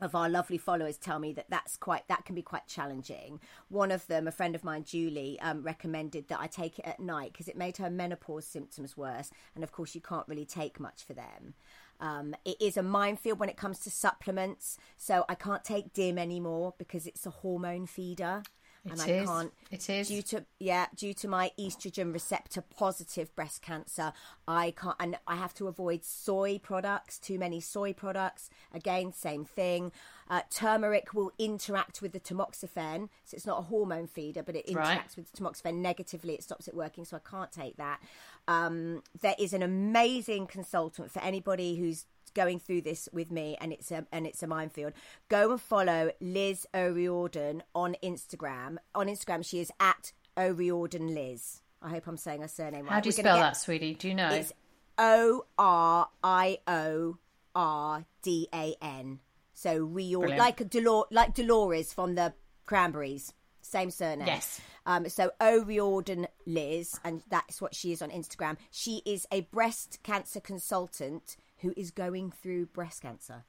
of 0.00 0.14
our 0.14 0.28
lovely 0.28 0.58
followers 0.58 0.98
tell 0.98 1.18
me 1.18 1.32
that 1.32 1.46
that's 1.48 1.76
quite 1.76 2.06
that 2.08 2.24
can 2.24 2.34
be 2.34 2.42
quite 2.42 2.66
challenging. 2.66 3.40
One 3.68 3.90
of 3.90 4.06
them, 4.06 4.28
a 4.28 4.32
friend 4.32 4.54
of 4.54 4.64
mine, 4.64 4.84
Julie, 4.84 5.38
um, 5.40 5.62
recommended 5.62 6.28
that 6.28 6.40
I 6.40 6.46
take 6.46 6.78
it 6.78 6.86
at 6.86 7.00
night 7.00 7.32
because 7.32 7.48
it 7.48 7.56
made 7.56 7.78
her 7.78 7.90
menopause 7.90 8.46
symptoms 8.46 8.96
worse, 8.96 9.30
and 9.54 9.64
of 9.64 9.72
course 9.72 9.94
you 9.94 10.00
can't 10.00 10.28
really 10.28 10.44
take 10.44 10.78
much 10.78 11.04
for 11.04 11.14
them. 11.14 11.54
Um, 11.98 12.34
it 12.44 12.60
is 12.60 12.76
a 12.76 12.82
minefield 12.82 13.38
when 13.38 13.48
it 13.48 13.56
comes 13.56 13.78
to 13.80 13.90
supplements, 13.90 14.76
so 14.98 15.24
I 15.28 15.34
can't 15.34 15.64
take 15.64 15.94
DIM 15.94 16.18
anymore 16.18 16.74
because 16.76 17.06
it's 17.06 17.24
a 17.24 17.30
hormone 17.30 17.86
feeder. 17.86 18.42
And 18.90 19.00
It 19.00 19.06
I 19.08 19.10
is. 19.10 19.28
can't 19.28 19.52
It 19.70 19.90
is. 19.90 20.08
due 20.08 20.22
to 20.22 20.44
yeah 20.58 20.86
due 20.94 21.12
to 21.14 21.28
my 21.28 21.50
estrogen 21.58 22.12
receptor 22.12 22.62
positive 22.62 23.34
breast 23.34 23.62
cancer 23.62 24.12
i 24.48 24.70
can't 24.70 24.96
and 25.00 25.18
i 25.26 25.36
have 25.36 25.52
to 25.54 25.66
avoid 25.68 26.04
soy 26.04 26.58
products 26.58 27.18
too 27.18 27.38
many 27.38 27.60
soy 27.60 27.92
products 27.92 28.48
again 28.72 29.12
same 29.12 29.44
thing 29.44 29.92
uh, 30.28 30.40
turmeric 30.50 31.14
will 31.14 31.32
interact 31.38 32.02
with 32.02 32.12
the 32.12 32.20
tamoxifen 32.20 33.08
so 33.24 33.34
it's 33.34 33.46
not 33.46 33.58
a 33.58 33.62
hormone 33.62 34.06
feeder 34.06 34.42
but 34.42 34.56
it 34.56 34.66
interacts 34.66 34.76
Right. 34.76 35.16
with 35.16 35.30
the 35.32 35.36
tamoxifen 35.36 35.74
negatively 35.76 36.34
it 36.34 36.42
stops 36.42 36.68
it 36.68 36.74
working 36.74 37.04
so 37.04 37.16
i 37.16 37.30
can't 37.30 37.52
take 37.52 37.76
that 37.76 38.00
um, 38.48 39.02
there 39.20 39.34
is 39.38 39.52
an 39.52 39.62
amazing 39.62 40.46
consultant 40.46 41.10
for 41.10 41.20
anybody 41.20 41.76
who's 41.76 42.06
going 42.36 42.58
through 42.60 42.82
this 42.82 43.08
with 43.12 43.30
me 43.32 43.56
and 43.60 43.72
it's 43.72 43.90
a 43.90 44.04
and 44.12 44.26
it's 44.26 44.42
a 44.42 44.46
minefield 44.46 44.92
go 45.28 45.50
and 45.52 45.60
follow 45.60 46.10
liz 46.20 46.66
o'riordan 46.74 47.62
on 47.74 47.96
instagram 48.02 48.76
on 48.94 49.06
instagram 49.08 49.44
she 49.44 49.58
is 49.58 49.70
at 49.80 50.12
o'riordan 50.38 51.14
liz 51.14 51.62
i 51.82 51.88
hope 51.88 52.06
i'm 52.06 52.16
saying 52.16 52.42
her 52.42 52.48
surname 52.48 52.84
right 52.84 52.92
How 52.92 53.00
do 53.00 53.08
you 53.08 53.12
spell 53.12 53.36
get- 53.36 53.42
that, 53.42 53.56
sweetie? 53.56 53.94
Do 53.94 54.08
you 54.08 54.14
know? 54.14 54.28
it's 54.28 54.52
o 54.98 55.44
r 55.58 56.08
i 56.22 56.58
o 56.68 57.16
r 57.54 58.04
d 58.22 58.48
a 58.54 58.76
n 58.82 59.20
so 59.54 59.78
Riordan, 59.78 60.36
like 60.36 60.60
a 60.60 60.66
Delor- 60.66 61.06
like 61.10 61.32
dolores 61.34 61.92
from 61.92 62.14
the 62.14 62.34
cranberries 62.66 63.32
same 63.62 63.90
surname 63.90 64.26
Yes. 64.28 64.60
um, 64.84 65.08
so 65.08 65.32
O'Riordan 65.40 66.28
Liz, 66.46 67.00
and 67.02 67.22
that's 67.28 67.60
what 67.60 67.74
she 67.74 67.90
is 67.90 68.00
on 68.00 68.10
Instagram. 68.10 68.56
She 68.70 69.02
is 69.04 69.26
a 69.32 69.40
breast 69.40 69.98
cancer 70.04 70.38
consultant 70.40 71.36
who 71.58 71.72
is 71.76 71.90
going 71.90 72.30
through 72.30 72.66
breast 72.66 73.02
cancer, 73.02 73.44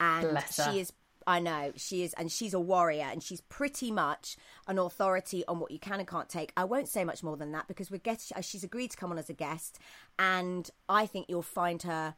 and 0.00 0.30
Bless 0.30 0.56
her. 0.58 0.72
she 0.72 0.80
is 0.80 0.92
I 1.26 1.40
know 1.40 1.72
she 1.76 2.02
is, 2.02 2.12
and 2.14 2.30
she's 2.30 2.54
a 2.54 2.60
warrior, 2.60 3.06
and 3.10 3.22
she's 3.22 3.40
pretty 3.40 3.90
much 3.90 4.36
an 4.66 4.78
authority 4.78 5.44
on 5.46 5.58
what 5.58 5.70
you 5.70 5.78
can 5.78 5.98
and 5.98 6.08
can't 6.08 6.28
take. 6.28 6.52
I 6.56 6.64
won't 6.64 6.88
say 6.88 7.04
much 7.04 7.22
more 7.22 7.36
than 7.36 7.52
that 7.52 7.68
because 7.68 7.90
we're 7.90 7.98
getting. 7.98 8.40
She's 8.42 8.64
agreed 8.64 8.90
to 8.92 8.96
come 8.96 9.10
on 9.10 9.18
as 9.18 9.30
a 9.30 9.34
guest, 9.34 9.78
and 10.18 10.70
I 10.88 11.06
think 11.06 11.26
you'll 11.28 11.42
find 11.42 11.82
her 11.82 12.16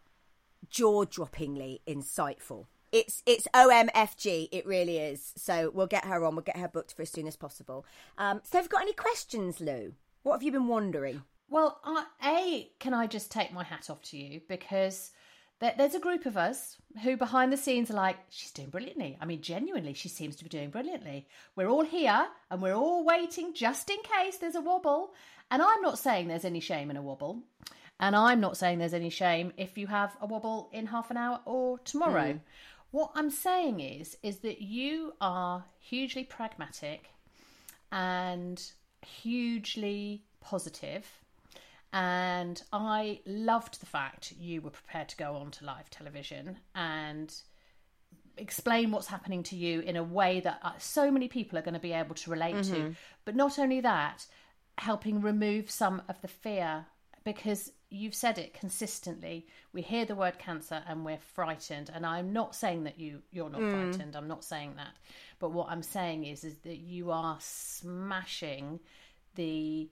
jaw-droppingly 0.68 1.80
insightful. 1.86 2.66
It's 2.92 3.22
it's 3.26 3.46
OMFG. 3.54 4.48
It 4.52 4.66
really 4.66 4.98
is. 4.98 5.32
So 5.36 5.70
we'll 5.74 5.86
get 5.86 6.04
her 6.04 6.24
on. 6.24 6.34
We'll 6.34 6.42
get 6.42 6.56
her 6.56 6.68
booked 6.68 6.94
for 6.94 7.02
as 7.02 7.10
soon 7.10 7.26
as 7.26 7.36
possible. 7.36 7.84
Um, 8.18 8.40
so, 8.44 8.58
have 8.58 8.66
you 8.66 8.70
got 8.70 8.82
any 8.82 8.92
questions, 8.92 9.60
Lou? 9.60 9.94
What 10.22 10.34
have 10.34 10.42
you 10.42 10.52
been 10.52 10.68
wondering? 10.68 11.22
Well, 11.48 11.80
a 12.22 12.70
can 12.80 12.94
I 12.94 13.06
just 13.06 13.30
take 13.30 13.52
my 13.52 13.64
hat 13.64 13.88
off 13.90 14.02
to 14.04 14.16
you 14.16 14.40
because 14.48 15.12
there's 15.58 15.94
a 15.94 16.00
group 16.00 16.26
of 16.26 16.36
us 16.36 16.76
who 17.02 17.16
behind 17.16 17.52
the 17.52 17.56
scenes 17.56 17.90
are 17.90 17.94
like, 17.94 18.16
she's 18.28 18.50
doing 18.50 18.68
brilliantly. 18.68 19.16
I 19.20 19.24
mean, 19.24 19.40
genuinely, 19.40 19.94
she 19.94 20.08
seems 20.08 20.36
to 20.36 20.44
be 20.44 20.50
doing 20.50 20.70
brilliantly. 20.70 21.26
We're 21.54 21.68
all 21.68 21.84
here 21.84 22.26
and 22.50 22.60
we're 22.60 22.74
all 22.74 23.04
waiting 23.04 23.54
just 23.54 23.88
in 23.88 23.96
case 24.02 24.36
there's 24.36 24.54
a 24.54 24.60
wobble. 24.60 25.14
And 25.50 25.62
I'm 25.62 25.80
not 25.80 25.98
saying 25.98 26.28
there's 26.28 26.44
any 26.44 26.60
shame 26.60 26.90
in 26.90 26.96
a 26.96 27.02
wobble. 27.02 27.42
And 27.98 28.14
I'm 28.14 28.40
not 28.40 28.58
saying 28.58 28.78
there's 28.78 28.92
any 28.92 29.08
shame 29.08 29.52
if 29.56 29.78
you 29.78 29.86
have 29.86 30.14
a 30.20 30.26
wobble 30.26 30.68
in 30.72 30.86
half 30.86 31.10
an 31.10 31.16
hour 31.16 31.40
or 31.46 31.78
tomorrow. 31.78 32.34
Mm. 32.34 32.40
What 32.90 33.12
I'm 33.14 33.30
saying 33.30 33.80
is, 33.80 34.18
is 34.22 34.38
that 34.40 34.60
you 34.60 35.14
are 35.20 35.64
hugely 35.78 36.24
pragmatic 36.24 37.10
and 37.90 38.62
hugely 39.00 40.24
positive 40.40 41.06
and 41.96 42.62
I 42.74 43.20
loved 43.24 43.80
the 43.80 43.86
fact 43.86 44.34
you 44.38 44.60
were 44.60 44.68
prepared 44.68 45.08
to 45.08 45.16
go 45.16 45.34
on 45.36 45.50
to 45.52 45.64
live 45.64 45.88
television 45.88 46.58
and 46.74 47.34
explain 48.36 48.90
what's 48.90 49.06
happening 49.06 49.42
to 49.44 49.56
you 49.56 49.80
in 49.80 49.96
a 49.96 50.04
way 50.04 50.40
that 50.40 50.60
uh, 50.62 50.72
so 50.76 51.10
many 51.10 51.26
people 51.26 51.58
are 51.58 51.62
going 51.62 51.72
to 51.72 51.80
be 51.80 51.94
able 51.94 52.14
to 52.14 52.30
relate 52.30 52.56
mm-hmm. 52.56 52.74
to. 52.74 52.96
But 53.24 53.34
not 53.34 53.58
only 53.58 53.80
that, 53.80 54.26
helping 54.76 55.22
remove 55.22 55.70
some 55.70 56.02
of 56.06 56.20
the 56.20 56.28
fear 56.28 56.84
because 57.24 57.72
you've 57.88 58.14
said 58.14 58.36
it 58.36 58.52
consistently. 58.52 59.46
We 59.72 59.80
hear 59.80 60.04
the 60.04 60.14
word 60.14 60.38
cancer 60.38 60.82
and 60.86 61.02
we're 61.02 61.16
frightened. 61.16 61.90
And 61.94 62.04
I'm 62.04 62.30
not 62.30 62.54
saying 62.54 62.84
that 62.84 63.00
you 63.00 63.22
you're 63.32 63.48
not 63.48 63.62
mm. 63.62 63.70
frightened. 63.70 64.16
I'm 64.16 64.28
not 64.28 64.44
saying 64.44 64.74
that. 64.76 64.96
But 65.38 65.52
what 65.52 65.70
I'm 65.70 65.82
saying 65.82 66.26
is 66.26 66.44
is 66.44 66.58
that 66.58 66.76
you 66.76 67.10
are 67.10 67.38
smashing 67.40 68.80
the 69.34 69.88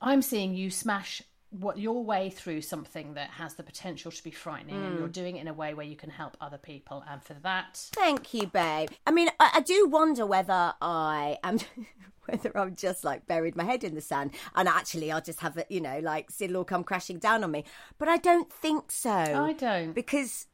I'm 0.00 0.22
seeing 0.22 0.54
you 0.54 0.70
smash 0.70 1.22
what 1.50 1.78
your 1.78 2.04
way 2.04 2.30
through 2.30 2.60
something 2.60 3.14
that 3.14 3.30
has 3.30 3.54
the 3.54 3.62
potential 3.62 4.10
to 4.10 4.22
be 4.22 4.30
frightening 4.30 4.74
mm. 4.74 4.86
and 4.86 4.98
you're 4.98 5.08
mm. 5.08 5.12
doing 5.12 5.36
it 5.36 5.40
in 5.40 5.48
a 5.48 5.52
way 5.52 5.74
where 5.74 5.86
you 5.86 5.96
can 5.96 6.10
help 6.10 6.36
other 6.40 6.58
people 6.58 7.04
and 7.08 7.22
for 7.22 7.34
that 7.34 7.88
thank 7.94 8.34
you 8.34 8.46
babe 8.46 8.90
i 9.06 9.10
mean 9.10 9.28
i, 9.38 9.50
I 9.54 9.60
do 9.60 9.86
wonder 9.88 10.26
whether 10.26 10.74
i 10.82 11.38
am 11.44 11.58
whether 12.26 12.56
i'm 12.58 12.74
just 12.74 13.04
like 13.04 13.26
buried 13.26 13.56
my 13.56 13.64
head 13.64 13.84
in 13.84 13.94
the 13.94 14.00
sand 14.00 14.32
and 14.54 14.68
actually 14.68 15.12
i'll 15.12 15.20
just 15.20 15.40
have 15.40 15.56
it 15.56 15.66
you 15.70 15.80
know 15.80 16.00
like 16.00 16.30
it'll 16.40 16.64
come 16.64 16.82
crashing 16.82 17.18
down 17.18 17.44
on 17.44 17.52
me 17.52 17.64
but 17.96 18.08
i 18.08 18.16
don't 18.16 18.52
think 18.52 18.90
so 18.90 19.10
i 19.10 19.52
don't 19.52 19.92
because 19.92 20.46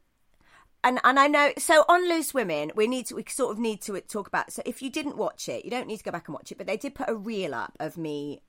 and 0.85 0.99
and 1.05 1.17
I 1.17 1.27
know 1.27 1.53
so 1.57 1.85
on 1.87 2.09
Loose 2.09 2.33
Women 2.33 2.73
we 2.75 2.87
need 2.87 3.05
to 3.05 3.15
we 3.15 3.23
sort 3.29 3.53
of 3.53 3.57
need 3.57 3.81
to 3.83 3.99
talk 4.01 4.27
about 4.27 4.51
so 4.51 4.61
if 4.65 4.81
you 4.81 4.89
didn't 4.89 5.15
watch 5.15 5.47
it 5.47 5.63
you 5.63 5.71
don't 5.71 5.87
need 5.87 5.97
to 5.97 6.03
go 6.03 6.11
back 6.11 6.27
and 6.27 6.33
watch 6.33 6.51
it 6.51 6.57
but 6.57 6.67
they 6.67 6.75
did 6.75 6.93
put 6.93 7.07
a 7.07 7.15
reel 7.15 7.55
up 7.55 7.77
of 7.79 7.97
me 7.97 8.41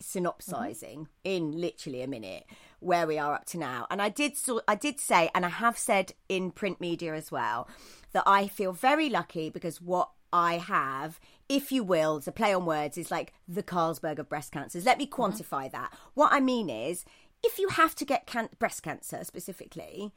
synopsizing 0.00 1.00
mm-hmm. 1.00 1.10
in 1.24 1.60
literally 1.60 2.02
a 2.02 2.08
minute 2.08 2.44
where 2.80 3.06
we 3.06 3.18
are 3.18 3.34
up 3.34 3.44
to 3.46 3.58
now. 3.58 3.86
And 3.90 4.00
I 4.00 4.08
did 4.08 4.36
so 4.36 4.62
I 4.66 4.74
did 4.74 5.00
say, 5.00 5.30
and 5.34 5.44
I 5.44 5.50
have 5.50 5.78
said 5.78 6.12
in 6.28 6.50
print 6.50 6.80
media 6.80 7.14
as 7.14 7.30
well, 7.30 7.68
that 8.12 8.24
I 8.26 8.46
feel 8.48 8.72
very 8.72 9.08
lucky 9.08 9.50
because 9.50 9.80
what 9.80 10.10
I 10.32 10.58
have, 10.58 11.20
if 11.48 11.72
you 11.72 11.82
will, 11.82 12.20
to 12.20 12.32
play 12.32 12.54
on 12.54 12.64
words, 12.64 12.96
is 12.96 13.10
like 13.10 13.32
the 13.48 13.62
Carlsberg 13.62 14.18
of 14.18 14.28
breast 14.28 14.52
cancers. 14.52 14.84
Let 14.84 14.98
me 14.98 15.06
mm-hmm. 15.06 15.22
quantify 15.22 15.64
mm-hmm. 15.66 15.76
that. 15.76 15.92
What 16.14 16.32
I 16.32 16.40
mean 16.40 16.70
is, 16.70 17.04
if 17.42 17.58
you 17.58 17.68
have 17.68 17.94
to 17.96 18.04
get 18.04 18.26
can- 18.26 18.50
breast 18.58 18.82
cancer 18.82 19.24
specifically, 19.24 20.12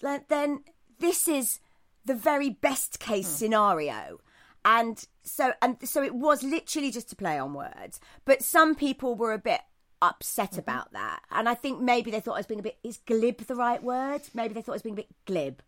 then 0.00 0.64
this 0.98 1.28
is 1.28 1.60
the 2.04 2.14
very 2.14 2.48
best 2.48 2.98
case 2.98 3.28
mm. 3.28 3.36
scenario 3.36 4.20
and 4.64 5.06
so 5.22 5.52
and 5.60 5.76
so 5.84 6.02
it 6.02 6.14
was 6.14 6.42
literally 6.42 6.90
just 6.90 7.08
to 7.10 7.16
play 7.16 7.38
on 7.38 7.54
words 7.54 8.00
but 8.24 8.42
some 8.42 8.74
people 8.74 9.14
were 9.14 9.32
a 9.32 9.38
bit 9.38 9.60
upset 10.02 10.52
mm-hmm. 10.52 10.60
about 10.60 10.92
that. 10.92 11.20
And 11.30 11.48
i 11.48 11.54
think 11.54 11.80
maybe 11.80 12.10
they 12.10 12.20
thought 12.20 12.34
i 12.34 12.38
was 12.38 12.46
being 12.46 12.60
a 12.60 12.64
bit 12.64 12.78
is 12.82 12.98
glib 13.06 13.38
the 13.38 13.54
right 13.54 13.82
word? 13.82 14.22
Maybe 14.34 14.54
they 14.54 14.62
thought 14.62 14.72
i 14.72 14.76
was 14.76 14.82
being 14.82 14.94
a 14.94 14.96
bit 14.96 15.08
glib. 15.26 15.62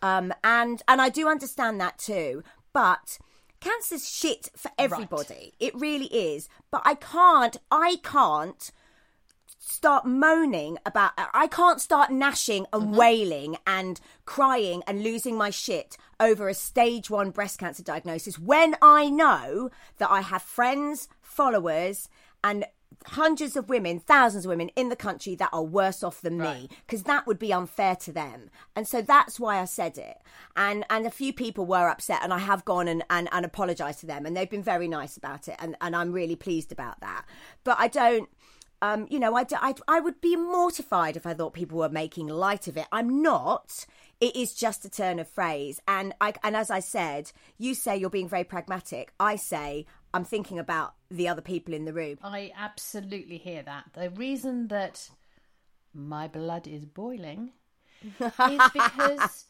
Um 0.00 0.32
and 0.44 0.82
and 0.88 1.00
i 1.00 1.08
do 1.08 1.28
understand 1.28 1.80
that 1.80 1.98
too 1.98 2.42
but 2.72 3.18
cancer's 3.60 4.08
shit 4.08 4.50
for 4.56 4.70
everybody. 4.78 5.34
Right. 5.34 5.54
it 5.60 5.74
really 5.74 6.06
is. 6.06 6.48
But 6.70 6.82
i 6.84 6.94
can't 6.94 7.56
i 7.70 7.96
can't 8.02 8.70
start 9.64 10.04
moaning 10.04 10.76
about 10.84 11.12
I 11.16 11.46
can't 11.46 11.80
start 11.80 12.10
gnashing 12.10 12.66
and 12.72 12.82
mm-hmm. 12.82 12.96
wailing 12.96 13.56
and 13.64 14.00
crying 14.24 14.82
and 14.88 15.04
losing 15.04 15.36
my 15.36 15.50
shit 15.50 15.96
over 16.18 16.48
a 16.48 16.54
stage 16.54 17.08
1 17.08 17.30
breast 17.30 17.60
cancer 17.60 17.82
diagnosis 17.82 18.38
when 18.38 18.76
I 18.82 19.08
know 19.08 19.70
that 19.98 20.10
I 20.10 20.22
have 20.22 20.42
friends, 20.42 21.08
followers 21.20 22.08
and 22.42 22.64
hundreds 23.06 23.56
of 23.56 23.68
women, 23.68 24.00
thousands 24.00 24.44
of 24.44 24.48
women 24.48 24.68
in 24.76 24.88
the 24.88 24.96
country 24.96 25.34
that 25.36 25.50
are 25.52 25.62
worse 25.62 26.02
off 26.02 26.20
than 26.20 26.38
right. 26.38 26.62
me 26.62 26.68
because 26.86 27.04
that 27.04 27.26
would 27.26 27.38
be 27.38 27.52
unfair 27.52 27.94
to 27.96 28.12
them. 28.12 28.50
And 28.74 28.86
so 28.86 29.00
that's 29.00 29.38
why 29.38 29.60
I 29.60 29.64
said 29.64 29.96
it. 29.96 30.18
And 30.56 30.84
and 30.90 31.06
a 31.06 31.10
few 31.10 31.32
people 31.32 31.66
were 31.66 31.88
upset 31.88 32.20
and 32.22 32.32
I 32.32 32.38
have 32.38 32.64
gone 32.64 32.88
and, 32.88 33.04
and, 33.10 33.28
and 33.30 33.44
apologized 33.44 34.00
to 34.00 34.06
them 34.06 34.26
and 34.26 34.36
they've 34.36 34.50
been 34.50 34.62
very 34.62 34.88
nice 34.88 35.16
about 35.16 35.46
it 35.46 35.56
and, 35.60 35.76
and 35.80 35.94
I'm 35.94 36.12
really 36.12 36.36
pleased 36.36 36.72
about 36.72 37.00
that. 37.00 37.24
But 37.62 37.76
I 37.78 37.86
don't 37.86 38.28
um, 38.82 39.06
you 39.08 39.20
know, 39.20 39.36
I, 39.36 39.46
I, 39.52 39.74
I 39.86 40.00
would 40.00 40.20
be 40.20 40.34
mortified 40.34 41.16
if 41.16 41.24
I 41.24 41.34
thought 41.34 41.54
people 41.54 41.78
were 41.78 41.88
making 41.88 42.26
light 42.26 42.66
of 42.66 42.76
it. 42.76 42.86
I'm 42.90 43.22
not. 43.22 43.86
It 44.20 44.34
is 44.34 44.52
just 44.54 44.84
a 44.84 44.90
turn 44.90 45.20
of 45.20 45.28
phrase. 45.28 45.80
And 45.86 46.12
I, 46.20 46.34
and 46.42 46.56
as 46.56 46.68
I 46.68 46.80
said, 46.80 47.30
you 47.58 47.74
say 47.74 47.96
you're 47.96 48.10
being 48.10 48.28
very 48.28 48.42
pragmatic. 48.42 49.14
I 49.20 49.36
say 49.36 49.86
I'm 50.12 50.24
thinking 50.24 50.58
about 50.58 50.94
the 51.12 51.28
other 51.28 51.40
people 51.40 51.74
in 51.74 51.84
the 51.84 51.92
room. 51.92 52.18
I 52.24 52.50
absolutely 52.58 53.38
hear 53.38 53.62
that. 53.62 53.84
The 53.94 54.10
reason 54.10 54.66
that 54.68 55.08
my 55.94 56.26
blood 56.26 56.66
is 56.66 56.84
boiling 56.84 57.52
is 58.20 58.62
because 58.72 59.44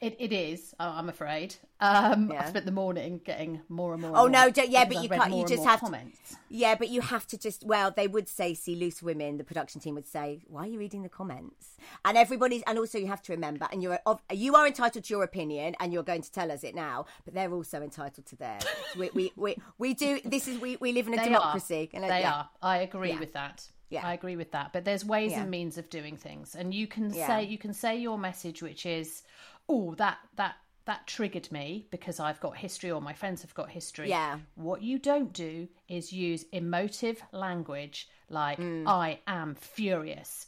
it, 0.00 0.16
it 0.18 0.32
is. 0.32 0.74
I'm 0.78 1.08
afraid. 1.08 1.54
Um, 1.80 2.30
yeah. 2.30 2.44
I 2.44 2.48
spent 2.48 2.66
the 2.66 2.72
morning 2.72 3.20
getting 3.24 3.60
more 3.68 3.92
and 3.92 4.02
more. 4.02 4.12
Oh 4.14 4.24
and 4.24 4.32
no, 4.32 4.50
yeah, 4.64 4.84
but 4.84 5.02
you 5.02 5.08
can't. 5.08 5.34
You 5.34 5.46
just 5.46 5.64
have 5.64 5.80
comments. 5.80 6.30
to. 6.30 6.36
Yeah, 6.48 6.74
but 6.74 6.88
you 6.88 7.00
have 7.00 7.26
to 7.28 7.38
just. 7.38 7.64
Well, 7.64 7.90
they 7.90 8.06
would 8.06 8.28
say, 8.28 8.54
"See, 8.54 8.74
loose 8.74 9.02
women." 9.02 9.38
The 9.38 9.44
production 9.44 9.80
team 9.80 9.94
would 9.94 10.06
say, 10.06 10.42
"Why 10.46 10.64
are 10.64 10.66
you 10.66 10.78
reading 10.78 11.02
the 11.02 11.08
comments?" 11.08 11.76
And 12.04 12.16
everybody's. 12.16 12.62
And 12.66 12.78
also, 12.78 12.98
you 12.98 13.06
have 13.06 13.22
to 13.22 13.32
remember, 13.32 13.68
and 13.70 13.82
you're 13.82 13.98
you 14.32 14.54
are 14.54 14.66
entitled 14.66 15.04
to 15.04 15.14
your 15.14 15.24
opinion, 15.24 15.76
and 15.80 15.92
you're 15.92 16.02
going 16.02 16.22
to 16.22 16.32
tell 16.32 16.50
us 16.50 16.64
it 16.64 16.74
now. 16.74 17.06
But 17.24 17.34
they're 17.34 17.52
also 17.52 17.80
entitled 17.80 18.26
to 18.26 18.36
theirs. 18.36 18.64
we, 18.98 19.10
we, 19.14 19.32
we 19.36 19.56
we 19.78 19.94
do. 19.94 20.20
This 20.24 20.48
is 20.48 20.58
we 20.58 20.76
we 20.76 20.92
live 20.92 21.06
in 21.06 21.14
a 21.14 21.16
they 21.16 21.24
democracy. 21.24 21.90
Are. 21.92 21.96
And, 21.96 22.10
they 22.10 22.20
yeah. 22.20 22.34
are. 22.34 22.48
I 22.62 22.78
agree 22.78 23.10
yeah. 23.10 23.20
with 23.20 23.32
that. 23.34 23.68
Yeah. 23.90 24.06
I 24.06 24.14
agree 24.14 24.34
with 24.36 24.50
that. 24.52 24.72
But 24.72 24.84
there's 24.84 25.04
ways 25.04 25.32
yeah. 25.32 25.42
and 25.42 25.50
means 25.50 25.78
of 25.78 25.88
doing 25.88 26.16
things, 26.16 26.54
and 26.54 26.74
you 26.74 26.86
can 26.86 27.12
yeah. 27.12 27.26
say 27.26 27.44
you 27.44 27.58
can 27.58 27.72
say 27.72 27.96
your 27.96 28.18
message, 28.18 28.62
which 28.62 28.86
is 28.86 29.22
oh, 29.68 29.94
that 29.96 30.18
that 30.36 30.56
that 30.86 31.06
triggered 31.06 31.50
me 31.50 31.86
because 31.90 32.20
I've 32.20 32.40
got 32.40 32.56
history 32.56 32.90
or 32.90 33.00
my 33.00 33.14
friends 33.14 33.42
have 33.42 33.54
got 33.54 33.70
history. 33.70 34.08
Yeah. 34.08 34.38
What 34.54 34.82
you 34.82 34.98
don't 34.98 35.32
do 35.32 35.68
is 35.88 36.12
use 36.12 36.44
emotive 36.52 37.22
language 37.32 38.08
like 38.28 38.58
mm. 38.58 38.86
I 38.86 39.20
am 39.26 39.54
furious. 39.54 40.46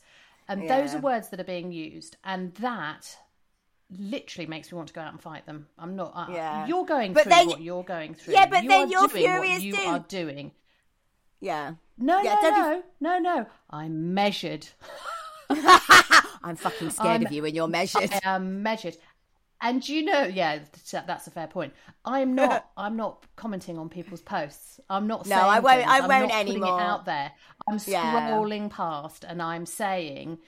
And 0.48 0.64
yeah. 0.64 0.80
those 0.80 0.94
are 0.94 0.98
words 1.00 1.30
that 1.30 1.40
are 1.40 1.44
being 1.44 1.72
used 1.72 2.16
and 2.22 2.54
that 2.56 3.16
literally 3.98 4.46
makes 4.46 4.70
me 4.70 4.76
want 4.76 4.88
to 4.88 4.94
go 4.94 5.00
out 5.00 5.12
and 5.12 5.20
fight 5.20 5.46
them. 5.46 5.68
I'm 5.78 5.96
not 5.96 6.12
uh, 6.14 6.26
yeah. 6.30 6.66
you're 6.66 6.84
going 6.84 7.12
but 7.14 7.24
through 7.24 7.30
then, 7.30 7.46
what 7.48 7.62
you're 7.62 7.84
going 7.84 8.14
through. 8.14 8.34
Yeah, 8.34 8.46
but 8.46 8.64
you 8.64 8.68
then 8.68 8.90
you're 8.90 9.08
furious 9.08 9.62
you 9.62 9.74
are 9.74 10.00
doing. 10.00 10.52
Yeah. 11.40 11.74
No, 11.96 12.20
yeah, 12.20 12.36
no, 12.42 12.50
no, 12.50 12.76
be... 12.76 12.82
no, 13.00 13.18
no. 13.18 13.46
I'm 13.70 14.12
measured. 14.12 14.66
I'm 16.46 16.56
fucking 16.56 16.90
scared 16.90 17.22
I'm, 17.22 17.26
of 17.26 17.32
you 17.32 17.44
and 17.44 17.54
you're 17.56 17.66
measured. 17.68 18.12
I 18.12 18.20
am 18.22 18.62
measured. 18.62 18.96
And 19.60 19.86
you 19.88 20.04
know, 20.04 20.24
yeah, 20.24 20.60
that's 20.92 21.26
a 21.26 21.30
fair 21.30 21.46
point. 21.48 21.72
I'm 22.04 22.34
not. 22.36 22.70
I'm 22.76 22.96
not 22.96 23.24
commenting 23.36 23.78
on 23.78 23.88
people's 23.88 24.20
posts. 24.20 24.78
I'm 24.88 25.06
not. 25.06 25.26
No, 25.26 25.36
I 25.36 25.60
won't. 25.60 25.78
Things. 25.78 25.90
I 25.90 25.98
I'm 25.98 26.08
won't 26.08 26.28
not 26.28 26.40
anymore. 26.40 26.78
It 26.78 26.82
out 26.82 27.04
there. 27.04 27.32
I'm 27.68 27.78
scrolling 27.78 28.68
yeah. 28.68 28.76
past, 28.76 29.24
and 29.24 29.42
I'm 29.42 29.66
saying 29.66 30.38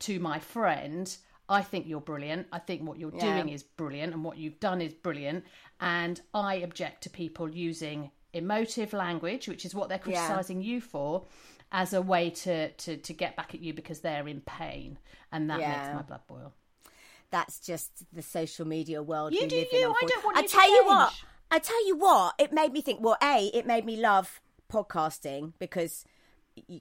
to 0.00 0.18
my 0.20 0.38
friend, 0.38 1.14
"I 1.48 1.62
think 1.62 1.86
you're 1.86 2.00
brilliant. 2.00 2.46
I 2.52 2.60
think 2.60 2.86
what 2.86 2.98
you're 2.98 3.12
yeah. 3.14 3.36
doing 3.36 3.52
is 3.52 3.62
brilliant, 3.62 4.14
and 4.14 4.24
what 4.24 4.38
you've 4.38 4.60
done 4.60 4.80
is 4.80 4.94
brilliant." 4.94 5.44
And 5.80 6.20
I 6.32 6.56
object 6.56 7.02
to 7.02 7.10
people 7.10 7.50
using 7.50 8.10
emotive 8.32 8.92
language, 8.92 9.48
which 9.48 9.64
is 9.64 9.74
what 9.74 9.88
they're 9.88 9.98
criticizing 9.98 10.62
yeah. 10.62 10.68
you 10.68 10.80
for, 10.80 11.26
as 11.72 11.92
a 11.92 12.00
way 12.02 12.30
to, 12.30 12.70
to, 12.70 12.96
to 12.96 13.12
get 13.12 13.34
back 13.34 13.54
at 13.54 13.60
you 13.60 13.74
because 13.74 14.00
they're 14.00 14.28
in 14.28 14.42
pain. 14.42 14.98
And 15.32 15.50
that 15.50 15.58
yeah. 15.58 15.70
makes 15.70 15.94
my 15.94 16.02
blood 16.02 16.20
boil. 16.28 16.52
that's 17.32 17.58
just 17.58 18.04
the 18.12 18.22
social 18.22 18.66
media 18.66 19.02
world. 19.02 19.32
You 19.32 19.48
do 19.48 19.56
live 19.56 19.68
you. 19.72 19.88
In, 19.88 19.94
I 19.96 20.06
don't 20.06 20.24
want 20.24 20.36
I 20.36 20.46
tell 20.46 20.70
you 20.70 20.84
what. 20.86 21.14
I 21.50 21.58
tell 21.58 21.86
you 21.86 21.96
what. 21.96 22.34
It 22.38 22.52
made 22.52 22.72
me 22.72 22.80
think. 22.82 23.00
Well, 23.02 23.16
a 23.22 23.50
it 23.52 23.66
made 23.66 23.84
me 23.84 23.96
love 23.96 24.40
podcasting 24.70 25.54
because 25.58 26.04
you, 26.68 26.80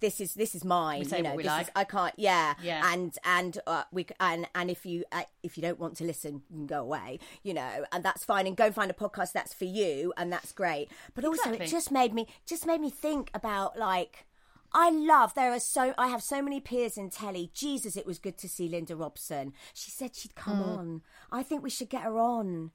this 0.00 0.20
is 0.20 0.34
this 0.34 0.54
is 0.54 0.64
mine. 0.64 1.00
We 1.00 1.04
say 1.04 1.18
you 1.18 1.22
know, 1.22 1.34
we 1.34 1.42
this 1.42 1.50
like. 1.50 1.66
is, 1.66 1.72
I 1.76 1.84
can't. 1.84 2.14
Yeah. 2.16 2.54
Yeah. 2.62 2.92
And 2.92 3.16
and 3.24 3.58
uh, 3.66 3.84
we 3.92 4.06
and 4.20 4.46
and 4.54 4.70
if 4.70 4.84
you 4.86 5.04
uh, 5.12 5.22
if 5.42 5.56
you 5.56 5.62
don't 5.62 5.78
want 5.78 5.96
to 5.98 6.04
listen, 6.04 6.42
you 6.50 6.56
can 6.58 6.66
go 6.66 6.80
away. 6.80 7.18
You 7.42 7.54
know, 7.54 7.84
and 7.92 8.04
that's 8.04 8.24
fine. 8.24 8.46
And 8.46 8.56
go 8.56 8.66
and 8.66 8.74
find 8.74 8.90
a 8.90 8.94
podcast 8.94 9.32
that's 9.32 9.54
for 9.54 9.64
you, 9.66 10.12
and 10.16 10.32
that's 10.32 10.52
great. 10.52 10.88
But 11.14 11.24
also, 11.24 11.42
Exactly. 11.50 11.66
it 11.66 11.70
just 11.70 11.90
made 11.90 12.14
me 12.14 12.26
just 12.46 12.66
made 12.66 12.80
me 12.80 12.90
think 12.90 13.30
about 13.34 13.78
like. 13.78 14.26
I 14.76 14.90
love 14.90 15.34
there 15.34 15.52
are 15.52 15.60
so 15.60 15.94
I 15.96 16.08
have 16.08 16.20
so 16.20 16.42
many 16.42 16.58
peers 16.58 16.98
in 16.98 17.08
telly. 17.08 17.48
Jesus, 17.54 17.96
it 17.96 18.06
was 18.06 18.18
good 18.18 18.36
to 18.38 18.48
see 18.48 18.68
Linda 18.68 18.96
Robson. 18.96 19.52
She 19.72 19.92
said 19.92 20.16
she'd 20.16 20.34
come 20.34 20.56
Hmm. 20.56 20.68
on. 20.70 21.02
I 21.30 21.44
think 21.44 21.62
we 21.62 21.70
should 21.70 21.88
get 21.88 22.02
her 22.02 22.18
on. 22.18 22.72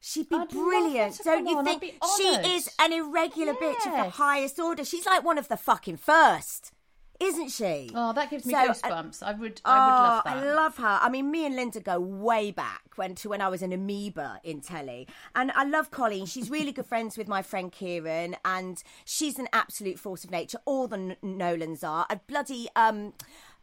She'd 0.00 0.28
be 0.30 0.36
I'd 0.36 0.48
brilliant, 0.48 1.18
don't 1.24 1.46
you 1.46 1.58
on. 1.58 1.64
Think? 1.64 1.94
She 2.16 2.24
is 2.24 2.70
an 2.78 2.92
irregular 2.92 3.52
bitch 3.54 3.84
of 3.86 3.92
the 3.92 4.10
highest 4.10 4.58
order. 4.58 4.84
She's 4.84 5.04
like 5.06 5.22
one 5.24 5.36
of 5.36 5.48
the 5.48 5.58
fucking 5.58 5.98
first, 5.98 6.72
isn't 7.20 7.50
she? 7.50 7.90
Oh, 7.94 8.14
that 8.14 8.30
gives 8.30 8.46
me 8.46 8.54
So, 8.54 8.58
uh, 8.60 8.72
goosebumps. 8.72 9.22
I 9.22 9.32
would. 9.34 9.60
I 9.62 9.74
would 9.74 9.92
love 9.92 10.22
Oh, 10.24 10.30
that. 10.30 10.36
I 10.38 10.54
love 10.54 10.76
her. 10.78 10.98
I 11.02 11.10
mean, 11.10 11.30
me 11.30 11.44
and 11.44 11.54
Linda 11.54 11.80
go 11.80 12.00
way 12.00 12.50
back 12.50 12.80
when 12.96 13.14
to 13.16 13.28
when 13.28 13.42
I 13.42 13.48
was 13.48 13.60
an 13.60 13.74
amoeba 13.74 14.40
in 14.42 14.62
telly, 14.62 15.06
and 15.34 15.50
I 15.52 15.64
love 15.64 15.90
Coleen. 15.90 16.26
She's 16.26 16.48
really 16.48 16.72
good 16.72 16.86
friends 16.86 17.18
with 17.18 17.28
my 17.28 17.42
friend 17.42 17.70
Kieran, 17.70 18.36
and 18.42 18.82
she's 19.04 19.38
an 19.38 19.48
absolute 19.52 19.98
force 19.98 20.24
of 20.24 20.30
nature. 20.30 20.60
All 20.64 20.88
the 20.88 20.96
N- 20.96 21.16
Nolans 21.22 21.84
are. 21.84 22.06
A 22.08 22.16
bloody 22.26 22.68
um, 22.74 23.12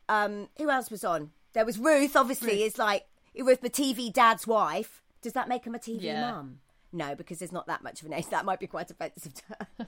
um, 0.08 0.50
who 0.60 0.70
else 0.70 0.91
was 0.91 1.03
on? 1.03 1.32
There 1.53 1.65
was 1.65 1.79
Ruth. 1.79 2.15
Obviously, 2.15 2.62
is 2.62 2.77
like 2.77 3.06
it 3.34 3.41
was 3.41 3.58
the 3.58 3.72
TV 3.72 4.13
dad's 4.13 4.46
wife. 4.46 5.01
Does 5.27 5.34
that 5.34 5.50
make 5.50 5.65
him 5.65 5.75
a 5.75 5.79
TV 5.79 6.03
Yeah. 6.03 6.31
mum? 6.31 6.60
No, 6.93 7.15
because 7.15 7.39
there's 7.39 7.51
not 7.51 7.67
that 7.67 7.84
much 7.84 8.00
of 8.00 8.07
an 8.07 8.13
age. 8.13 8.27
That 8.29 8.46
might 8.46 8.62
be 8.62 8.67
quite 8.67 8.89
offensive 8.89 9.34
to 9.34 9.43
her. 9.50 9.67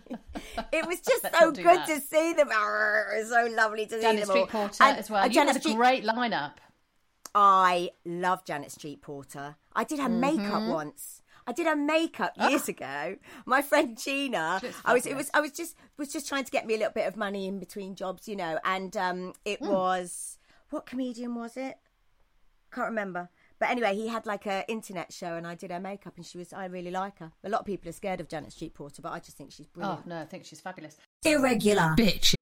it 0.74 0.86
was 0.86 1.00
just 1.00 1.26
so 1.40 1.52
good 1.54 1.64
that. 1.66 1.88
to 1.88 2.02
see 2.02 2.34
them. 2.34 2.50
Arr, 2.52 3.14
It 3.16 3.20
was 3.22 3.30
so 3.30 3.46
lovely 3.56 3.86
to 3.86 3.92
see 3.92 4.02
them 4.02 4.16
Janet 4.18 4.28
Street 4.28 4.50
Porter 4.50 4.84
And- 4.84 4.98
as 4.98 5.10
well. 5.10 5.24
and 5.24 5.32
You 5.34 5.40
Janet 5.40 5.54
had 5.54 5.62
a 5.62 5.62
Street- 5.62 5.76
great 5.78 6.04
lineup. 6.04 6.56
I 7.34 7.92
love 8.06 8.44
Janet 8.44 8.72
Street 8.72 9.02
Porter. 9.02 9.56
I 9.74 9.86
did 9.86 10.00
her 10.00 10.10
makeup 10.10 10.62
Mm-hmm. 10.64 10.72
once. 10.72 11.22
I 11.48 11.54
did 11.54 11.68
her 11.68 11.76
makeup 11.76 12.34
years 12.38 12.68
ago. 12.68 13.16
My 13.46 13.62
friend 13.62 13.98
Gina, 13.98 14.62
I 14.86 14.94
was 14.94 15.06
it 15.06 15.16
was 15.16 15.32
I 15.34 15.40
was 15.40 15.52
just 15.52 15.76
was 15.98 16.12
just 16.12 16.28
trying 16.28 16.44
to 16.44 16.52
get 16.52 16.66
me 16.68 16.76
a 16.76 16.78
little 16.78 16.94
bit 16.94 17.08
of 17.08 17.16
money 17.16 17.48
in 17.48 17.60
between 17.60 17.96
jobs, 17.96 18.28
you 18.28 18.36
know. 18.36 18.60
And 18.66 18.96
um, 18.98 19.34
it 19.46 19.60
Hmm. 19.60 19.70
was 19.70 20.38
what 20.70 20.86
comedian 20.86 21.34
was 21.36 21.56
it? 21.58 21.78
Can't 22.72 22.90
remember. 22.90 23.30
But 23.60 23.72
anyway, 23.72 23.94
he 23.94 24.08
had 24.08 24.26
like 24.26 24.46
a 24.46 24.64
internet 24.70 25.12
show, 25.12 25.36
and 25.36 25.46
I 25.46 25.56
did 25.56 25.72
her 25.72 25.82
makeup, 25.82 26.14
and 26.16 26.26
she 26.26 26.38
was. 26.38 26.54
I 26.54 26.66
really 26.66 26.92
like 26.92 27.20
her. 27.20 27.34
A 27.44 27.50
lot 27.50 27.62
of 27.62 27.66
people 27.66 27.90
are 27.90 27.94
scared 27.94 28.22
of 28.22 28.30
Janet 28.30 28.54
Street 28.54 28.74
Porter, 28.74 29.02
but 29.02 29.12
I 29.12 29.20
just 29.20 29.38
think 29.38 29.52
she's 29.52 29.68
brilliant. 29.68 30.02
Oh 30.06 30.10
no, 30.10 30.22
I 30.22 30.26
think 30.26 30.46
she's 30.46 30.62
fabulous. 30.62 30.96
Irregular. 31.26 31.94
Bitch. 31.98 32.36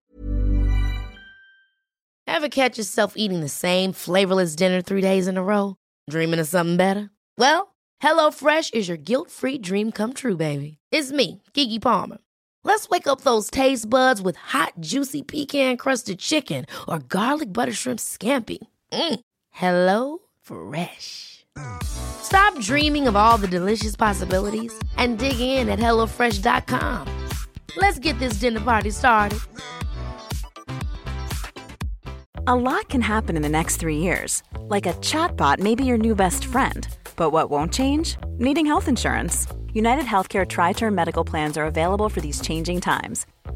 Ever 2.27 2.49
catch 2.49 2.77
yourself 2.77 3.13
eating 3.15 3.39
the 3.39 3.49
same 3.49 3.93
flavorless 3.93 4.55
dinner 4.55 4.81
three 4.81 5.01
days 5.01 5.27
in 5.27 5.37
a 5.37 5.43
row? 5.43 5.75
Dreaming 6.07 6.39
of 6.39 6.47
something 6.47 6.77
better? 6.77 7.09
Well, 7.37 7.73
HelloFresh 8.03 8.75
is 8.75 8.87
your 8.87 8.97
guilt-free 8.97 9.57
dream 9.59 9.91
come 9.91 10.13
true, 10.13 10.37
baby. 10.37 10.77
It's 10.91 11.11
me, 11.11 11.41
Keke 11.53 11.81
Palmer. 11.81 12.19
Let's 12.63 12.89
wake 12.89 13.07
up 13.07 13.21
those 13.21 13.49
taste 13.49 13.89
buds 13.89 14.21
with 14.21 14.35
hot, 14.35 14.73
juicy 14.81 15.23
pecan-crusted 15.23 16.19
chicken 16.19 16.65
or 16.87 16.99
garlic 16.99 17.51
butter 17.53 17.73
shrimp 17.73 17.99
scampi. 17.99 18.59
Mm. 18.91 19.19
Hello 19.51 20.19
Fresh. 20.47 21.45
Stop 21.83 22.57
dreaming 22.59 23.07
of 23.07 23.15
all 23.15 23.37
the 23.37 23.47
delicious 23.47 23.95
possibilities 23.95 24.73
and 24.95 25.19
dig 25.19 25.39
in 25.39 25.67
at 25.67 25.79
HelloFresh.com. 25.79 27.27
Let's 27.75 27.99
get 27.99 28.17
this 28.19 28.39
dinner 28.39 28.61
party 28.61 28.91
started. 28.91 29.39
A 32.47 32.55
lot 32.55 32.87
can 32.87 33.01
happen 33.01 33.35
in 33.35 33.41
the 33.41 33.49
next 33.49 33.75
three 33.75 33.97
years. 33.97 34.41
Like 34.57 34.85
a 34.85 34.93
chatbot 34.93 35.59
may 35.59 35.75
be 35.75 35.83
your 35.83 35.97
new 35.97 36.15
best 36.15 36.45
friend. 36.45 36.87
But 37.17 37.31
what 37.31 37.49
won't 37.49 37.73
change? 37.73 38.15
Needing 38.37 38.65
health 38.65 38.87
insurance. 38.87 39.47
United 39.73 40.05
Healthcare 40.05 40.47
Tri 40.47 40.71
Term 40.71 40.95
Medical 40.95 41.25
Plans 41.25 41.57
are 41.57 41.65
available 41.65 42.07
for 42.07 42.21
these 42.21 42.39
changing 42.39 42.79
times. 42.79 43.25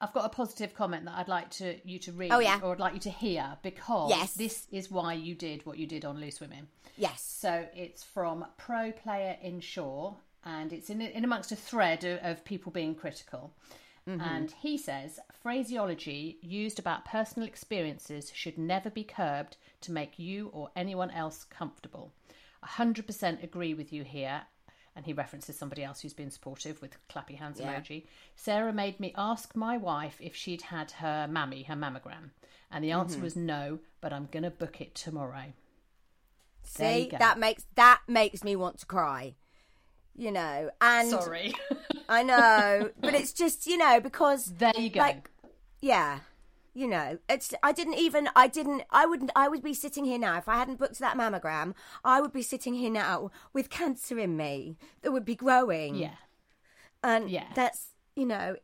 I've 0.00 0.12
got 0.12 0.24
a 0.24 0.28
positive 0.28 0.74
comment 0.74 1.04
that 1.06 1.14
I'd 1.16 1.28
like 1.28 1.50
to 1.52 1.76
you 1.84 1.98
to 2.00 2.12
read, 2.12 2.30
Oh, 2.32 2.38
yeah. 2.38 2.60
or 2.62 2.72
I'd 2.72 2.78
like 2.78 2.94
you 2.94 3.00
to 3.00 3.10
hear, 3.10 3.58
because 3.62 4.10
Yes. 4.10 4.34
this 4.34 4.66
is 4.70 4.90
why 4.90 5.14
you 5.14 5.34
did 5.34 5.66
what 5.66 5.76
you 5.78 5.86
did 5.86 6.04
on 6.04 6.20
Loose 6.20 6.40
Women. 6.40 6.68
Yes. 6.96 7.20
So 7.22 7.66
it's 7.74 8.04
from 8.04 8.46
Pro 8.56 8.92
Player 8.92 9.36
Inshore, 9.42 10.16
and 10.44 10.72
it's 10.72 10.88
in 10.90 11.00
in 11.00 11.24
amongst 11.24 11.50
a 11.52 11.56
thread 11.56 12.04
of, 12.04 12.18
of 12.22 12.44
people 12.44 12.70
being 12.70 12.94
critical. 12.94 13.54
Mm-hmm. 14.08 14.20
And 14.20 14.50
he 14.52 14.78
says 14.78 15.20
phraseology 15.42 16.38
used 16.40 16.78
about 16.78 17.04
personal 17.04 17.46
experiences 17.46 18.32
should 18.34 18.56
never 18.56 18.88
be 18.88 19.04
curbed 19.04 19.56
to 19.82 19.92
make 19.92 20.18
you 20.18 20.48
or 20.54 20.70
anyone 20.74 21.10
else 21.10 21.44
comfortable. 21.44 22.12
100% 22.64 23.42
agree 23.42 23.74
with 23.74 23.92
you 23.92 24.04
here. 24.04 24.42
And 24.98 25.06
he 25.06 25.12
references 25.12 25.56
somebody 25.56 25.84
else 25.84 26.00
who's 26.00 26.12
been 26.12 26.32
supportive 26.32 26.82
with 26.82 26.98
clappy 27.08 27.36
hands 27.36 27.60
Yeah. 27.60 27.80
emoji. 27.80 28.06
Sarah 28.34 28.72
made 28.72 28.98
me 28.98 29.14
ask 29.16 29.54
my 29.54 29.76
wife 29.76 30.16
if 30.20 30.34
she'd 30.34 30.62
had 30.62 30.90
her 30.90 31.28
mammy, 31.28 31.62
her 31.62 31.76
mammogram. 31.76 32.30
And 32.68 32.82
the 32.82 32.90
answer 32.90 33.14
mm-hmm. 33.14 33.22
was 33.22 33.36
no, 33.36 33.78
but 34.00 34.12
I'm 34.12 34.28
going 34.32 34.42
to 34.42 34.50
book 34.50 34.80
it 34.80 34.96
tomorrow. 34.96 35.52
See, 36.64 37.10
that 37.16 37.38
makes 37.38 37.64
that 37.76 38.00
makes 38.08 38.42
me 38.42 38.56
want 38.56 38.80
to 38.80 38.86
cry. 38.86 39.36
You 40.16 40.32
know, 40.32 40.70
and 40.80 41.10
Sorry. 41.10 41.54
I 42.08 42.24
know, 42.24 42.90
but 43.00 43.14
it's 43.14 43.32
just 43.32 43.68
you 43.68 43.78
know 43.78 44.00
because 44.00 44.46
there 44.58 44.72
you 44.76 44.90
go. 44.90 44.98
like 44.98 45.30
yeah, 45.80 46.18
you 46.78 46.86
know, 46.86 47.18
it's 47.28 47.52
I 47.62 47.72
didn't 47.72 47.94
even 47.94 48.28
I 48.36 48.46
didn't 48.46 48.82
I 48.90 49.04
wouldn't 49.04 49.32
I 49.34 49.48
would 49.48 49.62
be 49.62 49.74
sitting 49.74 50.04
here 50.04 50.18
now 50.18 50.36
if 50.38 50.48
I 50.48 50.56
hadn't 50.56 50.78
booked 50.78 51.00
that 51.00 51.16
mammogram. 51.16 51.74
I 52.04 52.20
would 52.20 52.32
be 52.32 52.42
sitting 52.42 52.74
here 52.74 52.90
now 52.90 53.30
with 53.52 53.68
cancer 53.68 54.16
in 54.18 54.36
me 54.36 54.76
that 55.02 55.10
would 55.10 55.24
be 55.24 55.34
growing. 55.34 55.96
yeah. 55.96 56.14
and 57.02 57.28
Yeah. 57.28 57.48
that's 57.54 57.94
you 58.14 58.26
know, 58.26 58.56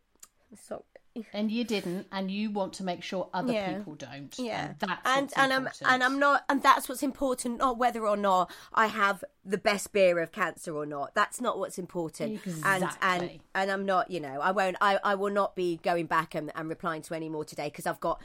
so 0.55 0.85
And 1.33 1.50
you 1.50 1.64
didn't, 1.64 2.07
and 2.11 2.31
you 2.31 2.50
want 2.50 2.72
to 2.74 2.85
make 2.85 3.03
sure 3.03 3.29
other 3.33 3.53
Yeah. 3.53 3.74
people 3.77 3.94
don't. 3.94 4.35
yeah, 4.38 4.68
And 4.68 4.77
that's 4.81 5.00
and 5.05 5.22
what's 5.22 5.35
and 5.37 5.53
I'm 5.53 5.62
important. 5.62 5.90
and 5.92 6.03
I'm 6.05 6.18
not, 6.18 6.44
and 6.48 6.62
that's 6.62 6.88
what's 6.88 7.03
important, 7.03 7.59
not 7.59 7.79
whether 7.79 8.07
or 8.07 8.16
not 8.16 8.50
I 8.72 8.87
have 8.87 9.22
the 9.44 9.59
best 9.59 9.92
beer 9.92 10.18
of 10.18 10.33
cancer 10.33 10.74
or 10.77 10.87
not. 10.87 11.14
That's 11.14 11.40
not 11.40 11.59
what's 11.59 11.79
important. 11.79 12.40
And 12.64 12.88
and 13.03 13.40
and 13.55 13.70
I'm 13.70 13.85
not, 13.87 14.11
you 14.11 14.20
know, 14.20 14.40
I 14.40 14.50
won't, 14.50 14.77
I 14.81 14.98
I 15.05 15.14
will 15.14 15.31
not 15.33 15.55
be 15.55 15.79
going 15.83 16.07
back 16.07 16.35
and, 16.35 16.50
and 16.55 16.68
replying 16.68 17.03
to 17.03 17.14
any 17.14 17.29
more 17.29 17.44
today 17.44 17.66
because 17.68 17.87
I've 17.87 18.00
got. 18.00 18.20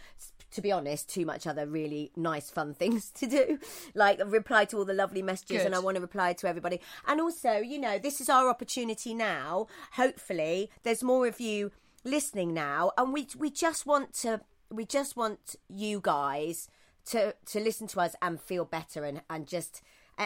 To 0.54 0.62
be 0.62 0.72
honest, 0.72 1.08
too 1.08 1.28
much 1.28 1.46
other 1.46 1.68
really 1.68 2.12
nice, 2.16 2.50
fun 2.50 2.74
things 2.74 3.12
to 3.20 3.28
do, 3.28 3.60
like 3.94 4.20
reply 4.26 4.66
to 4.66 4.78
all 4.78 4.86
the 4.86 4.96
lovely 4.96 5.22
messages, 5.22 5.58
Good. 5.58 5.66
and 5.68 5.76
I 5.76 5.80
want 5.80 5.94
to 5.94 6.02
reply 6.02 6.34
to 6.34 6.48
everybody. 6.50 6.82
And 7.08 7.22
also, 7.22 7.58
you 7.60 7.78
know, 7.80 8.00
this 8.00 8.20
is 8.20 8.30
our 8.30 8.50
opportunity 8.50 9.14
now. 9.14 9.68
Hopefully, 9.92 10.72
there's 10.82 11.04
more 11.04 11.28
of 11.28 11.40
you 11.40 11.72
listening 12.10 12.54
now, 12.54 12.92
and 12.98 13.14
we 13.14 13.28
we 13.38 13.50
just 13.50 13.86
want 13.86 14.14
to 14.22 14.42
we 14.72 14.86
just 14.86 15.16
want 15.16 15.56
you 15.68 16.00
guys 16.02 16.68
to 17.06 17.34
to 17.46 17.60
listen 17.60 17.88
to 17.88 18.00
us 18.00 18.16
and 18.22 18.40
feel 18.42 18.66
better 18.66 19.04
and 19.04 19.22
and 19.30 19.48
just 19.48 19.82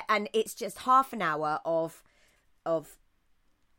and 0.10 0.28
it's 0.34 0.54
just 0.54 0.80
half 0.80 1.14
an 1.14 1.22
hour 1.22 1.60
of 1.66 2.04
of 2.66 2.98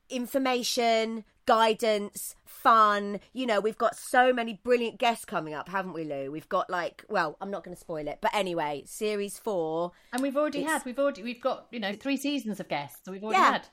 information 0.09 1.25
guidance 1.47 2.37
fun 2.45 3.21
you 3.35 3.45
know 3.45 3.61
we've 3.61 3.77
got 3.77 3.97
so 3.97 4.33
many 4.33 4.61
brilliant 4.65 4.97
guests 4.99 5.25
coming 5.27 5.53
up 5.53 5.69
haven't 5.69 5.93
we 5.93 6.05
lou 6.05 6.31
we've 6.31 6.49
got 6.49 6.71
like 6.71 7.05
well 7.11 7.37
i'm 7.41 7.51
not 7.51 7.63
going 7.65 7.75
to 7.75 7.81
spoil 7.81 8.07
it 8.09 8.19
but 8.23 8.31
anyway 8.35 8.83
series 8.87 9.37
four 9.39 9.93
And 10.13 10.23
we've 10.23 10.37
already 10.37 10.63
had, 10.63 10.85
we've 10.87 10.99
already, 10.99 11.23
we've 11.23 11.43
got, 11.43 11.67
you 11.71 11.81
know, 11.81 11.93
three 11.93 12.17
seasons 12.17 12.61
of 12.61 12.69
guests. 12.69 13.01
So 13.05 13.13
we've 13.13 13.23
already 13.25 13.41
Yeah. 13.41 13.53
had. 13.53 13.69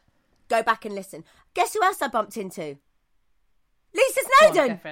go 0.49 0.61
back 0.63 0.83
and 0.83 0.93
listen 0.95 1.23
guess 1.53 1.73
who 1.73 1.83
else 1.83 2.01
i 2.01 2.07
bumped 2.09 2.35
into 2.35 2.77
lisa 3.93 4.21
snowdon 4.39 4.79
go 4.83 4.89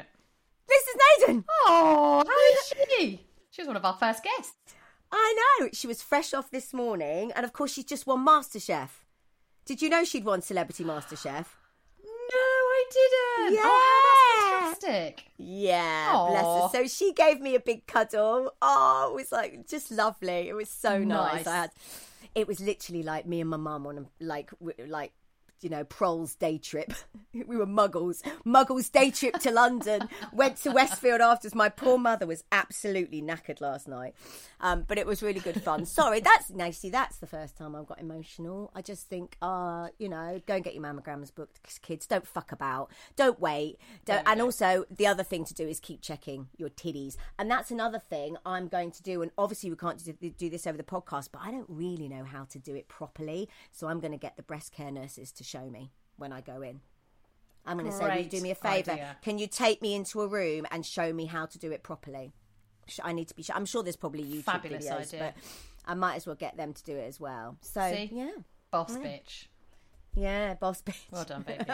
lisa 0.69 0.91
snowdon 1.17 1.45
Oh, 1.65 2.23
how 2.25 2.83
is 2.83 2.88
she? 2.99 3.25
She 3.51 3.62
was 3.62 3.67
one 3.67 3.77
of 3.77 3.85
our 3.85 3.93
first 3.93 4.23
guests. 4.23 4.53
I 5.12 5.57
know. 5.59 5.69
She 5.73 5.88
was 5.88 6.01
fresh 6.01 6.33
off 6.33 6.51
this 6.51 6.73
morning, 6.73 7.31
and 7.35 7.43
of 7.43 7.51
course, 7.51 7.73
she's 7.73 7.85
just 7.85 8.05
won 8.05 8.25
MasterChef. 8.25 8.89
Did 9.65 9.81
you 9.81 9.89
know 9.89 10.03
she'd 10.03 10.23
won 10.23 10.41
Celebrity 10.41 10.83
MasterChef? 10.83 11.45
No, 12.03 12.35
I 12.35 12.85
didn't. 12.91 13.17
Oh, 13.17 13.49
yeah. 13.51 13.62
Oh, 13.65 14.69
that's 14.69 14.79
fantastic. 14.79 15.25
Yeah, 15.38 16.12
Aw. 16.13 16.29
bless 16.29 16.73
her. 16.73 16.77
So 16.77 16.88
she 16.88 17.13
gave 17.13 17.41
me 17.41 17.55
a 17.55 17.59
big 17.59 17.88
cuddle. 17.88 18.53
Oh, 18.62 19.09
it 19.12 19.15
was 19.15 19.31
like 19.31 19.67
just 19.67 19.91
lovely. 19.91 20.47
It 20.47 20.53
was 20.53 20.69
so 20.69 20.99
nice. 20.99 21.45
Nice. 21.45 21.47
I 21.47 21.55
had, 21.55 21.71
it 22.35 22.47
was 22.47 22.59
literally 22.59 23.03
like 23.03 23.25
me 23.25 23.41
and 23.41 23.49
my 23.49 23.57
mum 23.57 23.88
on 23.88 23.97
a 23.97 24.23
like 24.23 24.51
like 24.88 25.12
you 25.63 25.69
know 25.69 25.84
Proles 25.84 26.36
day 26.36 26.58
trip. 26.58 26.93
we 27.34 27.58
were 27.58 27.65
muggles. 27.65 28.22
Muggles 28.45 28.91
day 28.91 29.12
trip 29.12 29.39
to 29.39 29.52
London. 29.52 30.10
Went 30.34 30.58
to 30.58 30.72
Westfield 30.72 31.22
afterwards. 31.22 31.56
My 31.56 31.69
poor 31.69 31.98
mother 31.98 32.26
was 32.26 32.43
absolutely 32.52 33.22
knackered 33.22 33.62
last 33.62 33.88
night, 33.88 34.15
um, 34.60 34.86
but 34.88 34.98
it 34.98 35.06
was 35.06 35.22
really 35.22 35.39
good 35.39 35.62
fun. 35.62 35.86
Sorry, 35.86 36.19
that's 36.22 36.50
now 36.50 36.72
see 36.72 36.89
that's 36.89 37.17
the 37.17 37.28
first 37.28 37.58
time 37.58 37.76
I've 37.76 37.88
got 37.88 38.00
emotional. 38.00 38.72
I 38.76 38.82
just 38.82 39.08
think, 39.08 39.38
uh, 39.41 39.89
you 39.98 40.10
know, 40.10 40.41
go 40.45 40.56
and 40.56 40.63
get 40.63 40.74
your 40.74 40.84
mammograms 40.84 41.34
booked, 41.34 41.82
kids. 41.82 42.08
Don't 42.08 42.28
fuck 42.28 42.52
about. 42.52 42.91
Don't 43.15 43.39
wait. 43.39 43.78
Don't, 44.06 44.24
and 44.26 44.41
also 44.41 44.86
the 44.89 45.08
other 45.08 45.24
thing 45.24 45.45
to 45.45 45.54
do 45.54 45.67
is 45.67 45.80
keep 45.80 46.02
checking 46.02 46.48
your 46.58 46.69
titties, 46.69 47.17
and 47.38 47.50
that's 47.50 47.72
another 47.72 48.00
thing 48.00 48.38
I'm 48.45 48.67
going 48.67 48.91
to 48.91 49.04
do. 49.04 49.22
And 49.22 49.32
obviously 49.38 49.69
we 49.69 49.76
can't 49.76 50.04
do, 50.04 50.30
do 50.30 50.50
this 50.50 50.67
over 50.67 50.78
the 50.78 50.84
podcast, 50.84 51.30
but 51.32 51.41
I 51.43 51.52
don't 51.52 51.65
really 51.67 52.08
know 52.08 52.24
how 52.24 52.45
to 52.45 52.60
do 52.60 52.76
it 52.76 52.88
properly, 52.88 53.50
so 53.72 53.88
I'm 53.88 54.00
going 54.00 54.12
to 54.12 54.17
get 54.17 54.38
the 54.38 54.43
breast 54.43 54.72
care 54.72 54.91
nurses 54.91 55.32
to 55.34 55.43
show 55.49 55.69
me 55.69 55.91
when 56.17 56.31
I 56.31 56.41
go 56.41 56.62
in. 56.62 56.81
I'm 57.65 57.77
going 57.77 57.89
to 57.91 57.95
say, 57.97 58.05
will 58.07 58.23
you 58.23 58.29
do 58.29 58.41
me 58.41 58.51
a 58.51 58.55
favour? 58.55 58.91
idea. 58.93 59.17
Can 59.21 59.38
you 59.38 59.47
take 59.47 59.81
me 59.81 59.93
into 59.93 60.21
a 60.21 60.27
room 60.27 60.65
and 60.71 60.85
show 60.85 61.12
me 61.13 61.25
how 61.25 61.45
to 61.47 61.57
do 61.59 61.71
it 61.71 61.83
properly? 61.83 62.31
I 63.03 63.13
need 63.13 63.27
to 63.27 63.35
be. 63.35 63.43
Sh- 63.43 63.51
I'm 63.53 63.65
sure 63.65 63.83
there's 63.83 63.95
probably 63.95 64.23
YouTube 64.23 64.43
Fabulous 64.43 64.85
videos, 64.88 65.07
idea. 65.13 65.33
but 65.35 65.43
I 65.85 65.93
might 65.93 66.15
as 66.15 66.25
well 66.25 66.35
get 66.35 66.57
them 66.57 66.73
to 66.73 66.83
do 66.83 66.95
it 66.95 67.07
as 67.07 67.19
well. 67.19 67.57
So 67.62 67.81
See? 67.91 68.09
yeah, 68.12 68.31
Boss 68.71 68.95
bitch. 68.97 69.45
yeah, 70.15 70.53
boss 70.55 70.81
bitch. 70.85 70.95
Well 71.12 71.25
done, 71.25 71.43
baby. 71.43 71.65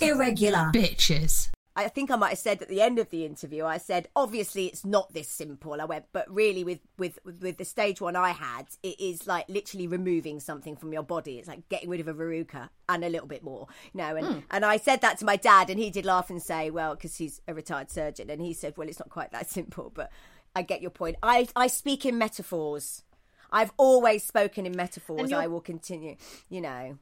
Irregular 0.00 0.70
bitches. 0.72 1.50
I 1.78 1.88
think 1.88 2.10
I 2.10 2.16
might 2.16 2.30
have 2.30 2.38
said 2.38 2.60
at 2.60 2.68
the 2.68 2.82
end 2.82 2.98
of 2.98 3.10
the 3.10 3.24
interview, 3.24 3.64
I 3.64 3.78
said, 3.78 4.08
obviously 4.16 4.66
it's 4.66 4.84
not 4.84 5.12
this 5.14 5.28
simple. 5.28 5.80
I 5.80 5.84
went, 5.84 6.06
but 6.12 6.28
really 6.28 6.64
with, 6.64 6.80
with, 6.98 7.20
with 7.24 7.56
the 7.56 7.64
stage 7.64 8.00
one 8.00 8.16
I 8.16 8.30
had, 8.30 8.66
it 8.82 8.98
is 8.98 9.28
like 9.28 9.48
literally 9.48 9.86
removing 9.86 10.40
something 10.40 10.74
from 10.74 10.92
your 10.92 11.04
body. 11.04 11.38
It's 11.38 11.46
like 11.46 11.68
getting 11.68 11.88
rid 11.88 12.00
of 12.00 12.08
a 12.08 12.14
verruca 12.14 12.70
and 12.88 13.04
a 13.04 13.08
little 13.08 13.28
bit 13.28 13.44
more, 13.44 13.68
you 13.92 13.98
know. 13.98 14.16
And, 14.16 14.26
hmm. 14.26 14.38
and 14.50 14.64
I 14.64 14.76
said 14.76 15.02
that 15.02 15.18
to 15.18 15.24
my 15.24 15.36
dad 15.36 15.70
and 15.70 15.78
he 15.78 15.88
did 15.88 16.04
laugh 16.04 16.30
and 16.30 16.42
say, 16.42 16.68
well, 16.70 16.96
because 16.96 17.16
he's 17.16 17.40
a 17.46 17.54
retired 17.54 17.92
surgeon. 17.92 18.28
And 18.28 18.42
he 18.42 18.54
said, 18.54 18.76
well, 18.76 18.88
it's 18.88 18.98
not 18.98 19.08
quite 19.08 19.30
that 19.30 19.48
simple, 19.50 19.92
but 19.94 20.10
I 20.56 20.62
get 20.62 20.82
your 20.82 20.90
point. 20.90 21.16
I, 21.22 21.46
I 21.54 21.68
speak 21.68 22.04
in 22.04 22.18
metaphors. 22.18 23.04
I've 23.52 23.72
always 23.76 24.24
spoken 24.24 24.66
in 24.66 24.76
metaphors. 24.76 25.32
I 25.32 25.46
will 25.46 25.60
continue, 25.60 26.16
you 26.50 26.60
know. 26.60 26.98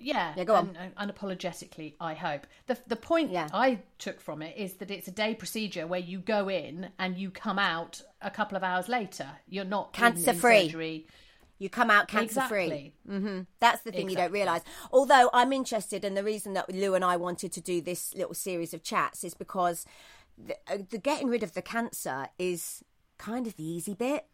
Yeah, 0.00 0.32
Yeah, 0.36 0.44
go 0.44 0.54
on. 0.54 0.76
and, 0.76 0.92
and 0.96 1.14
unapologetically, 1.14 1.94
I 2.00 2.14
hope. 2.14 2.46
The 2.66 2.78
the 2.86 2.96
point 2.96 3.30
Yeah. 3.30 3.48
I 3.52 3.80
took 3.98 4.20
from 4.20 4.42
it 4.42 4.56
is 4.56 4.74
that 4.74 4.90
it's 4.90 5.08
a 5.08 5.12
day 5.12 5.34
procedure 5.34 5.86
where 5.86 6.00
you 6.00 6.18
go 6.18 6.48
in 6.48 6.90
and 6.98 7.16
you 7.18 7.30
come 7.30 7.58
out 7.58 8.02
a 8.22 8.30
couple 8.30 8.56
of 8.56 8.62
hours 8.64 8.88
later. 8.88 9.28
You're 9.48 9.64
not 9.64 9.96
in- 9.98 10.04
in 10.06 10.12
Cancer-free. 10.12 10.62
surgery. 10.66 11.06
You 11.58 11.68
come 11.68 11.90
out 11.90 12.08
cancer 12.08 12.40
free. 12.42 12.64
Exactly. 12.64 12.94
hmm 13.06 13.40
That's 13.58 13.82
the 13.82 13.92
thing 13.92 14.08
you 14.08 14.16
don't 14.16 14.32
realise. 14.32 14.62
Although 14.90 15.28
I'm 15.34 15.52
interested, 15.52 16.06
and 16.06 16.16
the 16.16 16.24
reason 16.24 16.54
that 16.54 16.72
Lou 16.72 16.94
and 16.94 17.04
I 17.04 17.16
wanted 17.18 17.52
to 17.52 17.60
do 17.60 17.82
this 17.82 18.14
little 18.14 18.32
series 18.32 18.72
of 18.72 18.82
chats 18.82 19.24
is 19.24 19.34
because 19.34 19.84
the, 20.38 20.54
uh, 20.66 20.78
the 20.88 20.96
getting 20.96 21.28
rid 21.28 21.42
of 21.42 21.52
the 21.52 21.60
cancer 21.60 22.28
is 22.38 22.82
kind 23.18 23.46
of 23.46 23.56
the 23.56 23.62
easy 23.68 23.92
bit. 23.92 24.24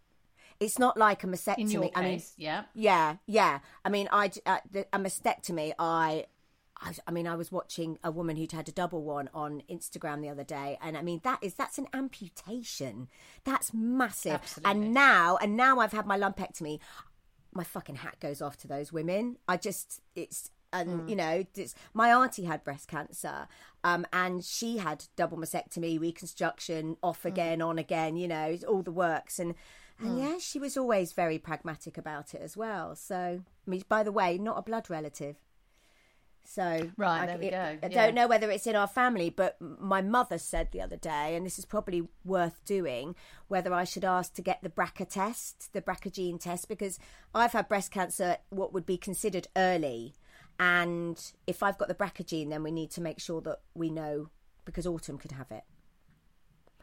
It's 0.60 0.78
not 0.78 0.96
like 0.96 1.24
a 1.24 1.26
mastectomy. 1.26 1.58
In 1.58 1.70
your 1.70 1.90
I 1.94 2.02
mean, 2.02 2.12
case, 2.18 2.34
yeah. 2.36 2.64
yeah, 2.74 3.16
yeah. 3.26 3.58
I 3.84 3.88
mean, 3.88 4.08
I 4.12 4.30
uh, 4.44 4.58
the, 4.70 4.86
a 4.92 4.98
mastectomy. 4.98 5.72
I, 5.78 6.26
I, 6.80 6.94
I 7.06 7.10
mean, 7.10 7.26
I 7.26 7.34
was 7.36 7.52
watching 7.52 7.98
a 8.02 8.10
woman 8.10 8.36
who'd 8.36 8.52
had 8.52 8.68
a 8.68 8.72
double 8.72 9.02
one 9.02 9.28
on 9.32 9.62
Instagram 9.70 10.22
the 10.22 10.28
other 10.28 10.44
day, 10.44 10.78
and 10.80 10.96
I 10.96 11.02
mean, 11.02 11.20
that 11.24 11.38
is 11.42 11.54
that's 11.54 11.78
an 11.78 11.88
amputation. 11.92 13.08
That's 13.44 13.72
massive. 13.74 14.32
Absolutely. 14.32 14.70
And 14.70 14.94
now, 14.94 15.36
and 15.36 15.56
now 15.56 15.80
I've 15.80 15.92
had 15.92 16.06
my 16.06 16.18
lumpectomy. 16.18 16.80
My 17.52 17.64
fucking 17.64 17.96
hat 17.96 18.16
goes 18.20 18.42
off 18.42 18.56
to 18.58 18.68
those 18.68 18.92
women. 18.92 19.36
I 19.48 19.56
just, 19.56 20.00
it's. 20.14 20.50
And 20.72 21.08
you 21.08 21.16
know, 21.16 21.46
it's, 21.54 21.74
my 21.94 22.12
auntie 22.12 22.44
had 22.44 22.62
breast 22.62 22.86
cancer, 22.88 23.48
um, 23.86 24.04
and 24.12 24.44
she 24.44 24.78
had 24.78 25.04
double 25.14 25.38
mastectomy, 25.38 26.00
reconstruction, 26.00 26.96
off 27.02 27.24
again, 27.24 27.62
on 27.62 27.78
again. 27.78 28.16
You 28.16 28.26
know, 28.28 28.58
all 28.68 28.82
the 28.82 28.90
works, 28.90 29.38
and 29.38 29.54
and 30.00 30.18
yeah, 30.18 30.38
she 30.38 30.58
was 30.58 30.76
always 30.76 31.12
very 31.12 31.38
pragmatic 31.38 31.96
about 31.96 32.34
it 32.34 32.42
as 32.42 32.56
well. 32.56 32.96
So, 32.96 33.16
I 33.66 33.70
mean, 33.70 33.84
by 33.88 34.02
the 34.02 34.12
way, 34.12 34.38
not 34.38 34.58
a 34.58 34.62
blood 34.62 34.90
relative. 34.90 35.36
So, 36.48 36.90
Right, 36.96 37.22
I, 37.22 37.26
there 37.26 37.38
we 37.38 37.46
it- 37.46 37.50
go, 37.50 37.56
I 37.58 37.78
yeah. 37.82 37.88
don't 37.88 38.14
know 38.14 38.28
whether 38.28 38.50
it's 38.50 38.66
in 38.68 38.76
our 38.76 38.86
family, 38.86 39.30
but 39.30 39.56
my 39.60 40.00
mother 40.00 40.38
said 40.38 40.68
the 40.70 40.80
other 40.80 40.96
day, 40.96 41.34
and 41.34 41.44
this 41.44 41.58
is 41.58 41.64
probably 41.64 42.06
worth 42.24 42.64
doing, 42.64 43.16
whether 43.48 43.72
I 43.74 43.82
should 43.84 44.04
ask 44.04 44.32
to 44.34 44.42
get 44.42 44.62
the 44.62 44.68
BRCA 44.70 45.08
test, 45.08 45.72
the 45.72 45.82
BRCA 45.82 46.12
gene 46.12 46.38
test, 46.38 46.68
because 46.68 46.98
I've 47.34 47.52
had 47.52 47.68
breast 47.68 47.90
cancer, 47.90 48.36
what 48.50 48.72
would 48.72 48.86
be 48.86 48.96
considered 48.96 49.48
early. 49.56 50.14
And 50.58 51.20
if 51.46 51.62
I've 51.62 51.78
got 51.78 51.88
the 51.88 51.94
BRCA 51.94 52.26
gene, 52.26 52.48
then 52.48 52.62
we 52.62 52.70
need 52.70 52.90
to 52.92 53.00
make 53.00 53.20
sure 53.20 53.40
that 53.42 53.60
we 53.74 53.90
know, 53.90 54.30
because 54.64 54.86
Autumn 54.86 55.18
could 55.18 55.32
have 55.32 55.50
it. 55.50 55.64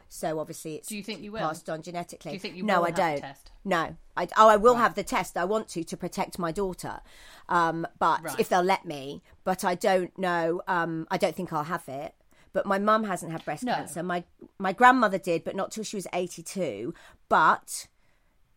So 0.10 0.38
obviously, 0.40 0.76
it's 0.76 0.88
Do 0.90 0.96
you 0.96 1.02
think 1.02 1.22
you 1.22 1.32
will? 1.32 1.40
passed 1.40 1.68
on 1.72 1.82
genetically. 1.82 2.30
Do 2.30 2.36
you 2.36 2.40
think 2.40 2.56
you 2.56 2.64
no, 2.64 2.78
will 2.82 2.86
I 2.86 2.90
have 2.90 2.96
don't. 2.96 3.20
test? 3.22 3.52
No, 3.66 3.98
I, 4.16 4.28
oh, 4.38 4.48
I 4.48 4.58
will 4.58 4.76
have 4.76 4.94
the 4.94 5.04
test. 5.04 5.36
I 5.36 5.46
want 5.46 5.68
to 5.70 5.84
to 5.84 5.98
protect 5.98 6.38
my 6.38 6.52
daughter, 6.52 7.02
um, 7.50 7.88
but 7.98 8.22
Right. 8.24 8.40
if 8.40 8.48
they'll 8.48 8.62
let 8.62 8.86
me. 8.86 9.24
But 9.44 9.64
I 9.66 9.74
don't 9.74 10.16
know. 10.20 10.62
Um, 10.68 11.08
I 11.10 11.18
don't 11.18 11.36
think 11.36 11.52
I'll 11.52 11.64
have 11.64 11.90
it. 11.90 12.14
But 12.52 12.68
my 12.68 12.78
mum 12.78 13.06
hasn't 13.06 13.32
had 13.32 13.44
breast 13.44 13.64
No. 13.64 13.74
cancer. 13.74 14.04
My 14.04 14.24
my 14.60 14.72
grandmother 14.72 15.18
did, 15.18 15.44
but 15.44 15.56
not 15.56 15.72
till 15.72 15.84
she 15.84 15.96
was 15.98 16.06
eighty 16.14 16.44
two. 16.44 16.94
But 17.28 17.88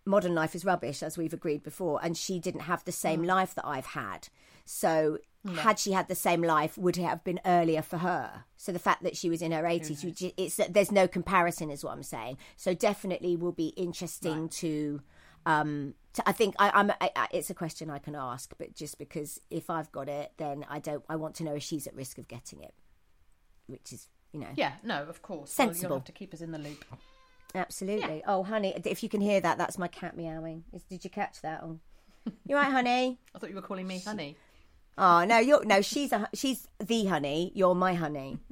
modern 0.07 0.35
life 0.35 0.55
is 0.55 0.65
rubbish, 0.65 1.03
as 1.03 1.19
we've 1.19 1.35
agreed 1.35 1.63
before, 1.63 2.01
and 2.03 2.17
she 2.17 2.39
didn't 2.39 2.63
have 2.63 2.85
the 2.85 2.93
same 2.93 3.23
Mm. 3.23 3.27
life 3.27 3.55
that 3.57 3.67
I've 3.67 3.87
had. 3.87 4.29
So, 4.65 5.19
had 5.59 5.79
she 5.79 5.93
had 5.93 6.09
the 6.09 6.15
same 6.17 6.43
life, 6.43 6.77
would 6.77 6.99
it 6.99 7.05
have 7.05 7.23
been 7.23 7.39
earlier 7.45 7.81
for 7.83 7.99
her? 7.99 8.45
So 8.57 8.73
the 8.73 8.81
fact 8.81 9.05
that 9.05 9.17
she 9.17 9.31
was 9.31 9.43
in 9.43 9.53
her 9.53 9.63
80s, 9.63 9.99
Mm-hmm. 9.99 10.07
which 10.09 10.35
it's 10.37 10.57
there's 10.71 10.91
no 10.91 11.07
comparison, 11.07 11.71
is 11.71 11.85
what 11.85 11.93
I'm 11.93 12.03
saying. 12.03 12.39
So 12.57 12.75
definitely 12.75 13.37
will 13.37 13.53
be 13.53 13.69
interesting 13.69 14.49
to. 14.49 15.03
Um, 15.45 15.95
to, 16.15 16.29
I 16.29 16.33
think 16.33 16.57
I, 16.59 16.71
I'm. 16.75 16.91
I, 17.01 17.11
I, 17.15 17.29
it's 17.31 17.49
a 17.51 17.55
question 17.55 17.91
I 17.91 17.99
can 18.01 18.17
ask, 18.17 18.53
but 18.59 18.75
just 18.75 18.99
because 18.99 19.41
if 19.49 19.71
I've 19.71 19.93
got 19.93 20.09
it, 20.09 20.33
then 20.37 20.67
I 20.69 20.81
don't. 20.81 21.05
I 21.09 21.15
want 21.15 21.37
to 21.37 21.45
know 21.45 21.55
if 21.55 21.63
she's 21.63 21.87
at 21.87 21.95
risk 21.95 22.19
of 22.19 22.27
getting 22.27 22.61
it, 22.61 22.75
which 23.69 23.93
is 23.93 24.09
you 24.33 24.41
know 24.41 24.49
Yeah, 24.57 24.73
no, 24.83 25.05
of 25.05 25.23
course. 25.23 25.57
Well, 25.57 25.69
Sensible. 25.69 25.89
you'll 25.91 25.99
have 25.99 26.07
to 26.07 26.13
keep 26.13 26.35
us 26.35 26.41
in 26.41 26.51
the 26.51 26.59
loop. 26.59 26.85
Absolutely. 27.55 28.23
Oh, 28.27 28.43
honey, 28.43 28.75
if 28.85 29.03
you 29.03 29.09
can 29.09 29.21
hear 29.21 29.41
that, 29.41 29.59
that's 29.59 29.79
my 29.79 29.89
cat 29.89 30.17
meowing. 30.17 30.65
Is, 30.73 30.83
did 30.85 31.05
you 31.05 31.11
catch 31.11 31.41
that? 31.43 31.63
Oh. 31.63 31.79
You 32.47 32.57
right, 32.57 32.71
honey? 32.71 33.19
I 33.35 33.39
thought 33.39 33.51
you 33.51 33.57
were 33.57 33.63
calling 33.63 33.87
me 33.87 34.01
honey. 34.01 34.37
Oh 34.99 35.27
no, 35.27 35.39
you're 35.39 35.63
no. 35.65 35.83
She's 35.83 36.11
a 36.11 36.27
she's 36.33 36.67
the 36.83 37.05
honey. 37.05 37.53
You're 37.55 37.75
my 37.75 37.95
honey. 37.95 38.39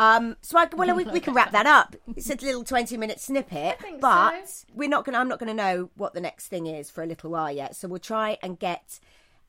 Um. 0.00 0.36
So 0.40 0.58
I, 0.58 0.68
well, 0.74 0.94
we, 0.96 1.04
we 1.04 1.20
can 1.20 1.34
wrap 1.34 1.52
that 1.52 1.66
up. 1.66 1.94
It's 2.16 2.30
a 2.30 2.34
little 2.36 2.62
twenty 2.64 2.96
minute 2.96 3.20
snippet, 3.20 3.80
think 3.80 4.00
but 4.00 4.48
so. 4.48 4.66
we're 4.74 4.88
not 4.88 5.04
gonna. 5.04 5.18
I'm 5.18 5.28
not 5.28 5.38
gonna 5.38 5.54
know 5.54 5.90
what 5.96 6.14
the 6.14 6.20
next 6.20 6.46
thing 6.48 6.66
is 6.66 6.88
for 6.90 7.02
a 7.02 7.06
little 7.06 7.30
while 7.30 7.50
yet. 7.52 7.74
So 7.76 7.88
we'll 7.88 7.98
try 8.00 8.38
and 8.42 8.58
get. 8.58 8.98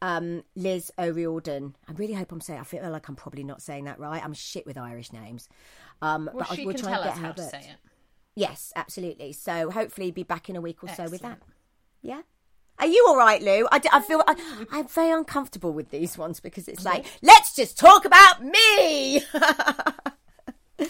Um, 0.01 0.43
Liz 0.57 0.91
O'Riordan. 0.99 1.75
I 1.87 1.93
really 1.93 2.13
hope 2.13 2.31
I'm 2.33 2.41
saying. 2.41 2.59
I 2.59 2.63
feel 2.63 2.87
like 2.89 3.07
I'm 3.07 3.15
probably 3.15 3.43
not 3.45 3.61
saying 3.61 3.85
that 3.85 3.99
right. 3.99 4.21
I'm 4.21 4.33
shit 4.33 4.65
with 4.65 4.77
Irish 4.77 5.13
names. 5.13 5.47
Um, 6.01 6.29
Well, 6.33 6.45
but 6.49 6.59
I- 6.59 6.63
we'll 6.65 6.73
can 6.73 6.83
try 6.83 6.91
tell 6.91 7.01
and 7.03 7.09
us 7.11 7.15
get 7.15 7.21
how 7.21 7.27
her 7.29 7.33
to 7.35 7.43
say 7.43 7.59
it. 7.59 7.75
Yes, 8.35 8.73
absolutely. 8.75 9.33
So 9.33 9.69
hopefully 9.69 10.11
be 10.11 10.23
back 10.23 10.49
in 10.49 10.55
a 10.55 10.61
week 10.61 10.83
or 10.83 10.89
so 10.89 11.09
with 11.09 11.21
that. 11.21 11.39
Yeah. 12.01 12.21
Are 12.79 12.87
you 12.87 13.05
all 13.07 13.15
right, 13.15 13.41
Lou? 13.41 13.67
I, 13.71 13.79
d- 13.79 13.89
I 13.93 14.01
feel 14.01 14.23
I, 14.27 14.65
I'm 14.71 14.87
very 14.87 15.11
uncomfortable 15.11 15.71
with 15.73 15.91
these 15.91 16.17
ones 16.17 16.39
because 16.39 16.67
it's 16.67 16.83
like, 16.83 17.05
let's 17.21 17.55
just 17.55 17.77
talk 17.77 18.05
about 18.05 18.43
me. 18.43 19.21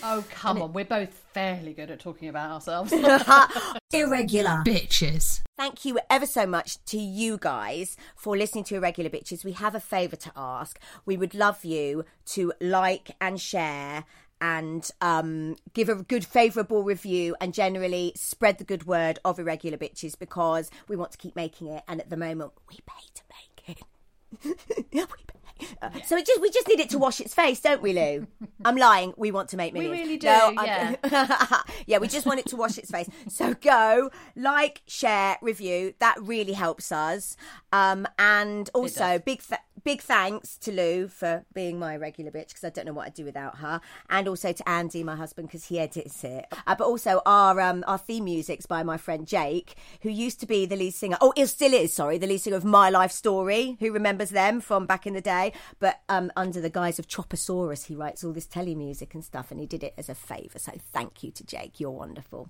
Oh, 0.01 0.23
come 0.31 0.61
on. 0.61 0.73
We're 0.73 0.85
both 0.85 1.13
fairly 1.33 1.73
good 1.73 1.91
at 1.91 1.99
talking 1.99 2.29
about 2.29 2.51
ourselves. 2.51 2.91
Irregular 3.93 4.63
bitches. 4.65 5.41
Thank 5.57 5.85
you 5.85 5.99
ever 6.09 6.25
so 6.25 6.45
much 6.47 6.83
to 6.85 6.97
you 6.97 7.37
guys 7.37 7.95
for 8.15 8.35
listening 8.35 8.63
to 8.65 8.75
Irregular 8.75 9.09
Bitches. 9.09 9.45
We 9.45 9.51
have 9.51 9.75
a 9.75 9.79
favour 9.79 10.15
to 10.15 10.31
ask. 10.35 10.79
We 11.05 11.17
would 11.17 11.35
love 11.35 11.63
you 11.63 12.05
to 12.27 12.53
like 12.59 13.11
and 13.21 13.39
share 13.39 14.05
and 14.43 14.91
um, 14.99 15.55
give 15.73 15.87
a 15.87 15.95
good 15.95 16.25
favourable 16.25 16.83
review 16.83 17.33
and 17.39 17.53
generally 17.53 18.11
spread 18.15 18.57
the 18.57 18.65
good 18.65 18.85
word 18.85 19.17
of 19.23 19.39
Irregular 19.39 19.77
Bitches 19.77 20.19
because 20.19 20.69
we 20.89 20.97
want 20.97 21.13
to 21.13 21.17
keep 21.17 21.33
making 21.33 21.67
it. 21.67 21.81
And 21.87 22.01
at 22.01 22.09
the 22.09 22.17
moment, 22.17 22.51
we 22.69 22.77
pay 22.85 23.05
to 23.13 23.23
make 23.29 23.77
it. 23.77 24.85
we 24.91 24.99
pay. 24.99 25.67
Uh, 25.81 25.89
So 26.05 26.17
it 26.17 26.25
just 26.25 26.41
we 26.41 26.49
just 26.49 26.67
need 26.67 26.81
it 26.81 26.89
to 26.89 26.97
wash 26.97 27.21
its 27.21 27.33
face, 27.33 27.61
don't 27.61 27.81
we, 27.81 27.93
Lou? 27.93 28.27
I'm 28.65 28.75
lying. 28.75 29.13
We 29.15 29.31
want 29.31 29.47
to 29.49 29.57
make 29.57 29.73
We 29.73 29.87
really 29.87 30.17
do, 30.17 30.27
I'm- 30.27 30.97
yeah. 31.09 31.61
yeah, 31.85 31.99
we 31.99 32.09
just 32.09 32.25
want 32.25 32.39
it 32.41 32.47
to 32.47 32.57
wash 32.57 32.77
its 32.77 32.91
face. 32.91 33.07
So 33.29 33.53
go 33.53 34.11
like, 34.35 34.81
share, 34.87 35.37
review. 35.41 35.93
That 35.99 36.15
really 36.21 36.53
helps 36.53 36.91
us. 36.91 37.37
Um, 37.71 38.05
and 38.19 38.69
also 38.73 39.19
big 39.19 39.41
th- 39.41 39.61
big 39.83 40.01
thanks 40.01 40.57
to 40.57 40.71
Lou 40.71 41.07
for 41.07 41.45
being 41.53 41.77
my 41.77 41.95
regular 41.95 42.31
bitch 42.31 42.49
because 42.49 42.63
I 42.63 42.69
don't 42.69 42.85
know 42.85 42.93
what 42.93 43.07
I'd 43.07 43.13
do 43.13 43.25
without 43.25 43.57
her, 43.57 43.81
and 44.09 44.27
also 44.27 44.51
to 44.51 44.69
Andy, 44.69 45.03
my 45.03 45.15
husband, 45.15 45.47
because 45.47 45.65
he 45.65 45.79
edits 45.79 46.23
it. 46.23 46.45
Uh, 46.65 46.75
but 46.75 46.85
also 46.85 47.21
our 47.25 47.59
um, 47.59 47.83
our 47.87 47.97
theme 47.97 48.25
music's 48.25 48.65
by 48.65 48.83
my 48.83 48.97
friend 48.97 49.27
Jake, 49.27 49.75
who 50.01 50.09
used 50.09 50.39
to 50.39 50.45
be 50.45 50.65
the 50.65 50.75
lead 50.75 50.93
singer. 50.93 51.17
Oh, 51.21 51.33
it 51.35 51.47
still 51.47 51.73
is. 51.73 51.93
Sorry, 51.93 52.17
the 52.17 52.27
lead 52.27 52.41
singer 52.41 52.57
of 52.57 52.65
My 52.65 52.89
Life 52.89 53.11
Story. 53.11 53.77
Who 53.79 53.91
remembers 53.91 54.29
them 54.29 54.61
from 54.61 54.85
back 54.85 55.05
in 55.05 55.13
the 55.13 55.21
day? 55.21 55.53
But 55.79 56.01
um, 56.09 56.31
under 56.35 56.61
the 56.61 56.69
guise 56.69 56.99
of 56.99 57.07
Choppersaurus, 57.07 57.85
he 57.85 57.95
writes 57.95 58.23
all 58.23 58.33
this 58.33 58.47
telly 58.47 58.75
music 58.75 59.13
and 59.13 59.23
stuff, 59.23 59.51
and 59.51 59.59
he 59.59 59.65
did 59.65 59.83
it 59.83 59.93
as 59.97 60.09
a 60.09 60.15
favour. 60.15 60.59
So 60.59 60.73
thank 60.91 61.23
you 61.23 61.31
to 61.31 61.45
Jake. 61.45 61.79
You're 61.79 61.91
wonderful. 61.91 62.49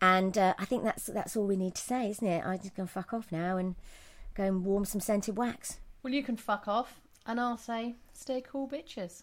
And 0.00 0.36
uh, 0.38 0.54
I 0.58 0.64
think 0.64 0.84
that's 0.84 1.06
that's 1.06 1.36
all 1.36 1.46
we 1.46 1.56
need 1.56 1.74
to 1.74 1.82
say, 1.82 2.10
isn't 2.10 2.26
it? 2.26 2.44
I'm 2.44 2.58
just 2.58 2.74
gonna 2.74 2.86
fuck 2.86 3.12
off 3.12 3.32
now 3.32 3.56
and 3.56 3.74
go 4.34 4.44
and 4.44 4.64
warm 4.64 4.84
some 4.84 5.00
scented 5.00 5.36
wax. 5.36 5.78
Well, 6.02 6.14
you 6.14 6.22
can 6.22 6.36
fuck 6.36 6.68
off, 6.68 7.00
and 7.26 7.40
I'll 7.40 7.58
say, 7.58 7.96
stay 8.12 8.40
cool, 8.40 8.68
bitches. 8.68 9.22